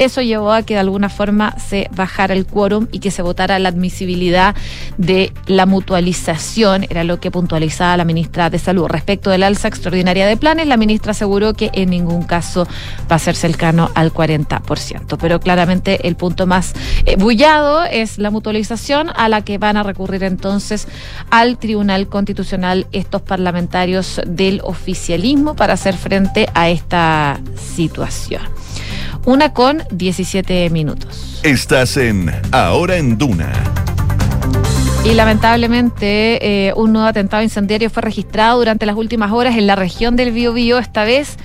Eso 0.00 0.22
llevó 0.22 0.50
a 0.50 0.62
que 0.62 0.72
de 0.72 0.80
alguna 0.80 1.10
forma 1.10 1.54
se 1.58 1.90
bajara 1.94 2.32
el 2.32 2.46
quórum 2.46 2.86
y 2.90 3.00
que 3.00 3.10
se 3.10 3.20
votara 3.20 3.58
la 3.58 3.68
admisibilidad 3.68 4.56
de 4.96 5.30
la 5.46 5.66
mutualización, 5.66 6.86
era 6.88 7.04
lo 7.04 7.20
que 7.20 7.30
puntualizaba 7.30 7.98
la 7.98 8.06
ministra 8.06 8.48
de 8.48 8.58
Salud. 8.58 8.86
Respecto 8.86 9.28
del 9.28 9.42
alza 9.42 9.68
extraordinaria 9.68 10.26
de 10.26 10.38
planes, 10.38 10.66
la 10.68 10.78
ministra 10.78 11.10
aseguró 11.10 11.52
que 11.52 11.68
en 11.74 11.90
ningún 11.90 12.22
caso 12.22 12.66
va 13.12 13.16
a 13.16 13.18
ser 13.18 13.36
cercano 13.36 13.90
al 13.94 14.10
40%. 14.10 15.18
Pero 15.20 15.38
claramente 15.38 16.08
el 16.08 16.16
punto 16.16 16.46
más 16.46 16.72
eh, 17.04 17.16
bullado 17.16 17.84
es 17.84 18.16
la 18.16 18.30
mutualización 18.30 19.10
a 19.14 19.28
la 19.28 19.42
que 19.42 19.58
van 19.58 19.76
a 19.76 19.82
recurrir 19.82 20.24
entonces 20.24 20.88
al 21.30 21.58
Tribunal 21.58 22.08
Constitucional 22.08 22.86
estos 22.92 23.20
parlamentarios 23.20 24.18
del 24.26 24.62
oficialismo 24.64 25.54
para 25.56 25.74
hacer 25.74 25.94
frente 25.94 26.48
a 26.54 26.70
esta 26.70 27.38
situación. 27.76 28.40
Una 29.26 29.52
con 29.52 29.82
17 29.90 30.70
minutos. 30.70 31.40
Estás 31.42 31.96
en 31.96 32.30
Ahora 32.52 32.96
en 32.96 33.18
Duna. 33.18 33.52
Y 35.04 35.14
lamentablemente 35.14 36.68
eh, 36.68 36.72
un 36.74 36.92
nuevo 36.92 37.08
atentado 37.08 37.42
incendiario 37.42 37.88
fue 37.88 38.02
registrado 38.02 38.58
durante 38.58 38.84
las 38.84 38.96
últimas 38.96 39.32
horas 39.32 39.56
en 39.56 39.66
la 39.66 39.74
región 39.74 40.14
del 40.14 40.32
Biobío, 40.32 40.78
esta 40.78 41.04
vez 41.04 41.38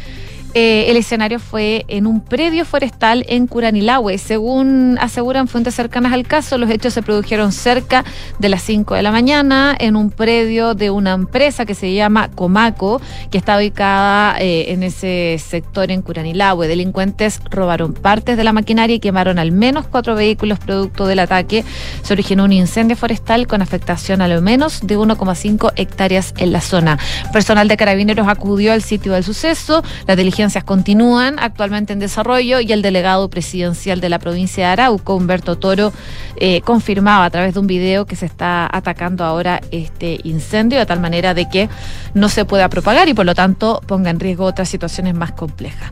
eh, 0.58 0.89
el 0.89 0.96
escenario 0.96 1.39
fue 1.39 1.84
en 1.89 2.08
un 2.08 2.22
predio 2.22 2.63
forestal 2.63 3.26
en 3.28 3.46
Curanilahue. 3.46 4.18
Según 4.18 4.98
aseguran 5.02 5.50
fuentes 5.50 5.76
cercanas 5.76 6.13
al 6.13 6.26
caso, 6.26 6.58
los 6.58 6.70
hechos 6.70 6.94
se 6.94 7.02
produjeron 7.02 7.52
cerca 7.52 8.06
de 8.39 8.48
las 8.48 8.62
5 8.62 8.96
de 8.96 9.02
la 9.02 9.12
mañana 9.12 9.76
en 9.78 9.98
un 9.98 10.12
predio 10.12 10.74
de 10.74 10.91
una 10.91 11.12
empresa 11.12 11.65
que 11.65 11.76
se 11.76 11.94
llama 11.94 12.30
Comaco, 12.30 13.02
que 13.32 13.38
está 13.38 13.58
ubicada 13.58 14.39
eh, 14.39 14.72
en 14.72 14.84
ese 14.84 15.41
sector 15.46 15.91
en 15.91 16.02
Curanilahue. 16.02 16.70
Delincuentes 16.70 17.41
robaron 17.52 17.94
partes 17.94 18.38
de 18.38 18.46
la 18.46 18.54
maquinaria 18.54 18.96
y 18.96 19.00
quemaron 19.02 19.39
al 19.39 19.52
menos 19.52 19.88
cuatro 19.88 20.15
vehículos 20.15 20.60
producto 20.60 21.06
del 21.06 21.20
ataque. 21.20 21.65
Se 22.02 22.13
originó 22.13 22.46
un 22.46 22.54
incendio 22.54 22.96
forestal 22.96 23.46
con 23.46 23.62
afectación 23.62 24.22
a 24.22 24.30
lo 24.30 24.41
menos 24.41 24.88
de 24.88 24.98
1,5 24.98 25.74
hectáreas 25.76 26.34
en 26.38 26.54
la 26.54 26.62
zona. 26.62 26.98
Personal 27.34 27.68
de 27.68 27.76
carabineros 27.76 28.30
acudió 28.30 28.72
al 28.72 28.84
sitio 28.84 29.12
del 29.12 29.26
suceso. 29.26 29.84
La 30.08 30.15
diligencia 30.15 30.45
continúan 30.64 31.38
actualmente 31.40 31.94
en 31.94 32.00
desarrollo 32.00 32.60
y 32.60 32.72
el 32.72 32.82
delegado 32.82 33.30
presidencial 33.30 34.00
de 34.00 34.10
la 34.10 34.20
provincia 34.20 34.68
de 34.68 34.72
Arauco, 34.72 35.16
Humberto 35.16 35.58
Toro, 35.58 35.92
eh, 36.38 36.62
confirmaba 36.62 37.26
a 37.26 37.30
través 37.30 37.54
de 37.54 37.60
un 37.60 37.68
video 37.68 38.06
que 38.06 38.16
se 38.16 38.26
está 38.26 38.70
atacando 38.72 39.24
ahora 39.24 39.62
este 39.72 40.20
incendio 40.24 40.80
de 40.80 40.86
tal 40.86 41.00
manera 41.00 41.34
de 41.34 41.50
que 41.50 41.70
no 42.14 42.30
se 42.30 42.46
pueda 42.46 42.70
propagar 42.70 43.10
y 43.10 43.14
por 43.14 43.26
lo 43.26 43.34
tanto 43.34 43.82
ponga 43.88 44.10
en 44.10 44.20
riesgo 44.20 44.46
otras 44.46 44.70
situaciones 44.70 45.16
más 45.16 45.32
complejas. 45.32 45.92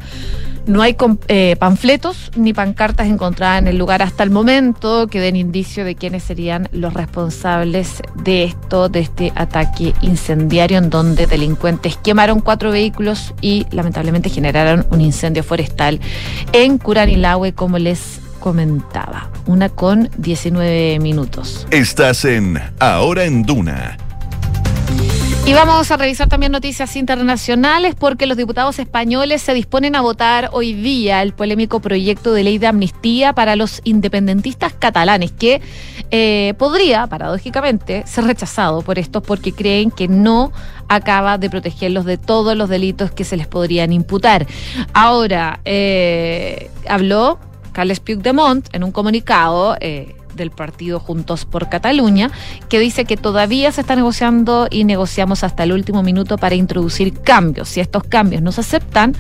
No 0.66 0.82
hay 0.82 0.96
eh, 1.28 1.56
panfletos 1.60 2.32
ni 2.36 2.54
pancartas 2.54 3.08
encontradas 3.08 3.62
en 3.62 3.68
el 3.68 3.78
lugar 3.78 4.02
hasta 4.02 4.24
el 4.24 4.30
momento 4.30 5.08
que 5.08 5.20
den 5.20 5.36
indicio 5.36 5.84
de 5.84 5.96
quiénes 5.96 6.24
serían 6.24 6.70
los 6.72 6.94
responsables 6.94 8.02
de 8.24 8.46
esto, 8.46 8.88
de 8.88 9.02
este 9.02 9.34
ataque 9.36 9.94
incendiario 10.02 10.78
en 10.78 10.90
donde 10.90 11.28
delincuentes 11.28 11.98
quemaron 11.98 12.40
cuatro 12.40 12.72
vehículos 12.72 13.34
y 13.42 13.66
lamentablemente 13.72 14.30
generaron 14.30 14.86
un 14.90 15.02
incendio 15.02 15.44
forestal 15.44 16.00
en 16.54 16.78
Curanilahue, 16.78 17.54
como 17.54 17.78
les 17.78 18.22
comentaba. 18.40 19.30
Una 19.46 19.70
con 19.70 20.10
19 20.18 21.00
minutos. 21.00 21.68
Estás 21.72 22.26
en 22.26 22.60
Ahora 22.80 23.26
en 23.26 23.44
Duna 23.44 23.98
y 25.46 25.52
vamos 25.52 25.92
a 25.92 25.98
revisar 25.98 26.30
también 26.30 26.54
noticias 26.54 26.96
internacionales 26.96 27.96
porque 28.00 28.28
los 28.28 28.38
diputados 28.38 28.80
españoles 28.80 29.42
se 29.42 29.54
disponen 29.54 29.94
a 29.96 30.02
votar 30.02 30.50
hoy 30.54 30.74
día 30.74 31.22
el 31.22 31.34
polémico 31.34 31.82
proyecto 31.82 32.32
de 32.32 32.44
ley 32.44 32.60
de 32.60 32.68
amnistía 32.68 33.34
para 33.34 33.58
los 33.58 33.82
independentistas 33.84 34.72
catalanes 34.74 35.34
que 35.34 35.62
eh, 36.12 36.54
podría, 36.58 37.08
paradójicamente, 37.08 38.04
ser 38.06 38.24
rechazado 38.24 38.84
por 38.84 39.00
estos 39.00 39.22
porque 39.22 39.52
creen 39.52 39.92
que 39.92 40.08
no 40.08 40.54
acaba 40.88 41.38
de 41.38 41.50
protegerlos 41.50 42.06
de 42.06 42.18
todos 42.18 42.56
los 42.56 42.70
delitos 42.70 43.12
que 43.12 43.26
se 43.26 43.36
les 43.36 43.48
podrían 43.48 43.92
imputar. 43.92 44.48
Ahora, 44.94 45.60
eh, 45.66 46.70
habló 46.88 47.38
Carles 47.74 48.00
Puigdemont 48.00 48.66
en 48.74 48.86
un 48.86 48.94
comunicado. 48.94 49.76
Eh, 49.82 50.16
del 50.36 50.52
partido 50.52 51.00
Juntos 51.00 51.46
por 51.46 51.70
Cataluña, 51.70 52.32
que 52.70 52.80
dice 52.80 53.06
que 53.06 53.18
todavía 53.18 53.72
se 53.72 53.82
está 53.82 53.96
negociando 53.96 54.68
y 54.70 54.84
negociamos 54.84 55.44
hasta 55.44 55.64
el 55.64 55.72
último 55.72 56.04
minuto 56.04 56.38
para 56.38 56.56
introducir 56.56 57.22
cambios. 57.22 57.70
Si 57.70 57.80
estos 57.80 58.04
cambios 58.04 58.42
no 58.42 58.52
se 58.52 58.62
aceptan, 58.62 59.16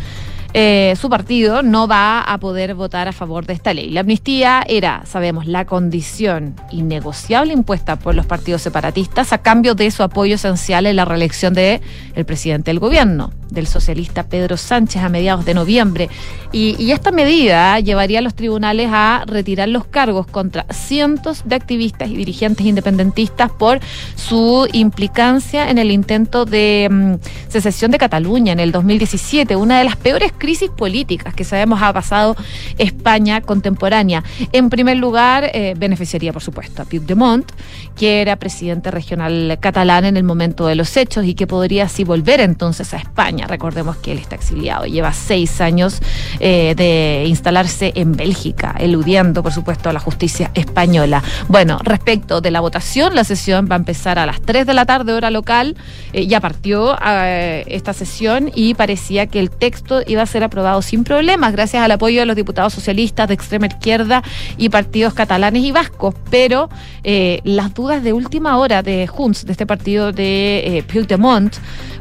eh, 0.53 0.95
su 0.99 1.09
partido 1.09 1.63
no 1.63 1.87
va 1.87 2.21
a 2.21 2.37
poder 2.37 2.75
votar 2.75 3.07
a 3.07 3.11
favor 3.11 3.45
de 3.45 3.53
esta 3.53 3.73
ley. 3.73 3.89
La 3.89 4.01
amnistía 4.01 4.63
era, 4.67 5.03
sabemos, 5.05 5.47
la 5.47 5.65
condición 5.65 6.55
innegociable 6.71 7.53
impuesta 7.53 7.97
por 7.97 8.13
los 8.15 8.25
partidos 8.25 8.61
separatistas 8.61 9.33
a 9.33 9.39
cambio 9.39 9.75
de 9.75 9.89
su 9.91 10.03
apoyo 10.03 10.35
esencial 10.35 10.85
en 10.85 10.95
la 10.95 11.05
reelección 11.05 11.53
del 11.53 11.81
el 12.15 12.25
presidente 12.25 12.71
del 12.71 12.79
gobierno 12.79 13.31
del 13.53 13.67
socialista 13.67 14.23
Pedro 14.23 14.57
Sánchez 14.57 15.03
a 15.03 15.09
mediados 15.09 15.45
de 15.45 15.53
noviembre. 15.53 16.09
Y, 16.51 16.91
esta 16.91 17.11
medida 17.11 17.79
llevaría 17.79 18.19
a 18.19 18.21
los 18.21 18.35
tribunales 18.35 18.89
a 18.91 19.23
retirar 19.25 19.67
los 19.67 19.85
cargos 19.85 20.27
contra 20.27 20.65
cientos 20.69 21.41
de 21.45 21.55
activistas 21.55 22.09
y 22.09 22.15
dirigentes 22.15 22.65
independentistas 22.65 23.51
por 23.51 23.79
su 24.15 24.67
implicancia 24.73 25.69
en 25.71 25.79
el 25.79 25.89
intento 25.89 26.45
de 26.45 26.87
mm, 26.91 27.13
secesión 27.49 27.89
de 27.89 27.97
Cataluña 27.97 28.53
en 28.53 28.59
el 28.59 28.71
2017, 28.71 29.55
una 29.55 29.79
de 29.79 29.85
las 29.85 29.95
peores 29.95 30.31
crisis 30.43 30.69
políticas 30.69 31.33
que 31.33 31.45
sabemos 31.45 31.81
ha 31.81 31.93
pasado 31.93 32.35
España 32.77 33.39
contemporánea. 33.39 34.25
En 34.51 34.69
primer 34.69 34.97
lugar, 34.97 35.49
eh, 35.53 35.73
beneficiaría, 35.77 36.33
por 36.33 36.41
supuesto, 36.41 36.81
a 36.81 36.85
Puigdemont, 36.85 37.49
que 37.95 38.21
era 38.21 38.35
presidente 38.35 38.91
regional 38.91 39.57
catalán 39.61 40.03
en 40.03 40.17
el 40.17 40.25
momento 40.25 40.67
de 40.67 40.75
los 40.75 40.97
hechos 40.97 41.23
y 41.23 41.33
que 41.33 41.47
podría 41.47 41.85
así 41.85 42.03
volver 42.03 42.41
entonces 42.41 42.93
a 42.93 42.97
España. 42.97 43.47
Recordemos 43.47 43.95
que 43.95 44.11
él 44.11 44.17
está 44.17 44.35
exiliado, 44.35 44.83
lleva 44.83 45.13
seis 45.13 45.61
años 45.61 46.01
eh, 46.41 46.73
de 46.75 47.23
instalarse 47.25 47.93
en 47.95 48.11
Bélgica, 48.11 48.75
eludiendo, 48.77 49.43
por 49.43 49.53
supuesto, 49.53 49.89
a 49.89 49.93
la 49.93 50.01
justicia 50.01 50.51
española. 50.55 51.23
Bueno, 51.47 51.79
respecto 51.85 52.41
de 52.41 52.51
la 52.51 52.59
votación, 52.59 53.15
la 53.15 53.23
sesión 53.23 53.69
va 53.71 53.75
a 53.75 53.79
empezar 53.79 54.19
a 54.19 54.25
las 54.25 54.41
3 54.41 54.67
de 54.67 54.73
la 54.73 54.85
tarde, 54.85 55.13
hora 55.13 55.31
local. 55.31 55.77
Eh, 56.11 56.27
ya 56.27 56.41
partió 56.41 56.97
esta 57.65 57.93
sesión 57.93 58.51
y 58.53 58.73
parecía 58.73 59.27
que 59.27 59.39
el 59.39 59.49
texto 59.49 60.01
iba 60.05 60.21
a 60.21 60.32
ser 60.33 60.43
aprobado 60.43 60.81
sin 60.81 61.03
problemas, 61.03 61.53
gracias 61.53 61.83
al 61.83 61.91
apoyo 61.91 62.19
de 62.19 62.25
los 62.25 62.35
diputados 62.35 62.73
socialistas 62.73 63.27
de 63.27 63.35
extrema 63.35 63.67
izquierda 63.67 64.23
y 64.57 64.69
partidos 64.69 65.13
catalanes 65.13 65.63
y 65.63 65.71
vascos. 65.71 66.15
Pero 66.29 66.69
las 67.03 67.73
dudas 67.73 68.03
de 68.03 68.13
última 68.13 68.57
hora 68.57 68.81
de 68.83 69.07
Junts, 69.07 69.45
de 69.45 69.51
este 69.51 69.65
partido 69.65 70.11
de 70.11 70.83
Puigdemont, 70.91 71.55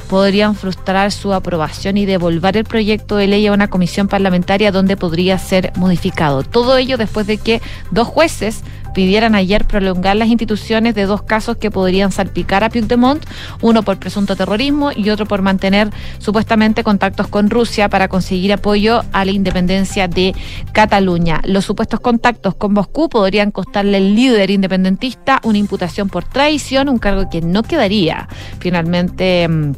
podrían 0.09 0.55
frustrar 0.55 1.11
su 1.11 1.33
aprobación 1.33 1.97
y 1.97 2.05
devolver 2.05 2.57
el 2.57 2.65
proyecto 2.65 3.17
de 3.17 3.29
ley 3.29 3.47
a 3.47 3.53
una 3.53 3.69
comisión 3.69 4.09
parlamentaria 4.09 4.71
donde 4.71 4.97
podría 4.97 5.39
ser 5.39 5.73
modificado. 5.77 6.43
Todo 6.43 6.77
ello 6.77 6.99
después 6.99 7.27
de 7.27 7.39
que 7.39 7.63
dos 7.91 8.09
jueces 8.09 8.63
pidieran 8.93 9.35
ayer 9.35 9.65
prolongar 9.67 10.17
las 10.17 10.29
instituciones 10.29 10.95
de 10.95 11.07
dos 11.07 11.23
casos 11.23 11.57
que 11.57 11.71
podrían 11.71 12.13
salpicar 12.13 12.65
a 12.65 12.71
Puigdemont, 12.71 13.25
uno 13.61 13.83
por 13.83 13.99
presunto 13.99 14.37
terrorismo 14.37 14.91
y 14.95 15.11
otro 15.11 15.27
por 15.27 15.43
mantener 15.43 15.91
supuestamente 16.19 16.85
contactos 16.85 17.29
con 17.29 17.51
Rusia 17.51 17.89
para 17.89 18.09
conseguir 18.09 18.53
apoyo 18.53 19.03
a 19.13 19.25
la 19.25 19.31
independencia 19.31 20.09
de 20.09 20.35
Cataluña. 20.73 21.41
Los 21.45 21.65
supuestos 21.65 22.01
contactos 22.01 22.55
con 22.55 22.73
Moscú 22.73 23.09
podrían 23.09 23.51
costarle 23.51 23.97
al 23.97 24.15
líder 24.15 24.51
independentista 24.51 25.41
una 25.45 25.59
imputación 25.59 26.09
por 26.09 26.25
traición, 26.25 26.89
un 26.89 26.99
cargo 26.99 27.29
que 27.31 27.41
no 27.41 27.63
quedaría 27.63 28.29
finalmente 28.61 29.49
mm, 29.49 29.73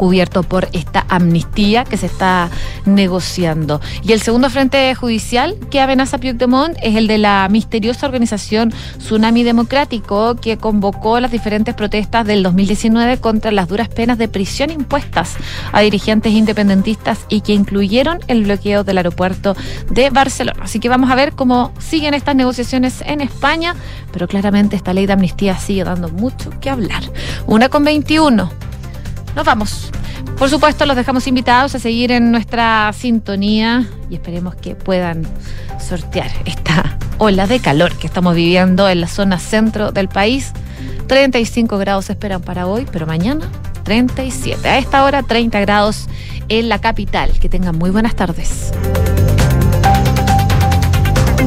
cubierto 0.00 0.42
por 0.42 0.66
esta 0.72 1.04
amnistía 1.10 1.84
que 1.84 1.98
se 1.98 2.06
está 2.06 2.48
negociando. 2.86 3.82
Y 4.02 4.12
el 4.12 4.22
segundo 4.22 4.48
frente 4.48 4.94
judicial 4.94 5.58
que 5.70 5.78
amenaza 5.78 6.16
Puigdemont 6.16 6.74
es 6.82 6.96
el 6.96 7.06
de 7.06 7.18
la 7.18 7.46
misteriosa 7.50 8.06
organización 8.06 8.72
Tsunami 8.96 9.42
Democrático 9.42 10.36
que 10.36 10.56
convocó 10.56 11.20
las 11.20 11.30
diferentes 11.30 11.74
protestas 11.74 12.26
del 12.26 12.42
2019 12.42 13.18
contra 13.18 13.52
las 13.52 13.68
duras 13.68 13.90
penas 13.90 14.16
de 14.16 14.28
prisión 14.28 14.70
impuestas 14.70 15.36
a 15.70 15.82
dirigentes 15.82 16.32
independentistas 16.32 17.26
y 17.28 17.42
que 17.42 17.52
incluyeron 17.52 18.20
el 18.26 18.44
bloqueo 18.44 18.84
del 18.84 18.96
aeropuerto 18.96 19.54
de 19.90 20.08
Barcelona. 20.08 20.62
Así 20.62 20.80
que 20.80 20.88
vamos 20.88 21.10
a 21.10 21.14
ver 21.14 21.32
cómo 21.32 21.74
siguen 21.78 22.14
estas 22.14 22.36
negociaciones 22.36 23.02
en 23.04 23.20
España, 23.20 23.74
pero 24.12 24.26
claramente 24.28 24.76
esta 24.76 24.94
ley 24.94 25.04
de 25.04 25.12
amnistía 25.12 25.58
sigue 25.58 25.84
dando 25.84 26.08
mucho 26.08 26.48
que 26.58 26.70
hablar. 26.70 27.02
Una 27.46 27.68
con 27.68 27.84
21. 27.84 28.69
Nos 29.34 29.44
vamos. 29.44 29.90
Por 30.38 30.48
supuesto, 30.48 30.86
los 30.86 30.96
dejamos 30.96 31.26
invitados 31.26 31.74
a 31.74 31.78
seguir 31.78 32.12
en 32.12 32.32
nuestra 32.32 32.92
sintonía 32.92 33.86
y 34.08 34.14
esperemos 34.14 34.54
que 34.54 34.74
puedan 34.74 35.26
sortear 35.78 36.30
esta 36.44 36.98
ola 37.18 37.46
de 37.46 37.60
calor 37.60 37.96
que 37.96 38.06
estamos 38.06 38.34
viviendo 38.34 38.88
en 38.88 39.00
la 39.00 39.06
zona 39.06 39.38
centro 39.38 39.92
del 39.92 40.08
país. 40.08 40.52
35 41.06 41.78
grados 41.78 42.08
esperan 42.08 42.40
para 42.40 42.66
hoy, 42.66 42.86
pero 42.90 43.06
mañana 43.06 43.50
37. 43.84 44.68
A 44.68 44.78
esta 44.78 45.04
hora 45.04 45.22
30 45.22 45.60
grados 45.60 46.08
en 46.48 46.68
la 46.68 46.80
capital. 46.80 47.32
Que 47.38 47.48
tengan 47.48 47.76
muy 47.76 47.90
buenas 47.90 48.14
tardes. 48.14 48.72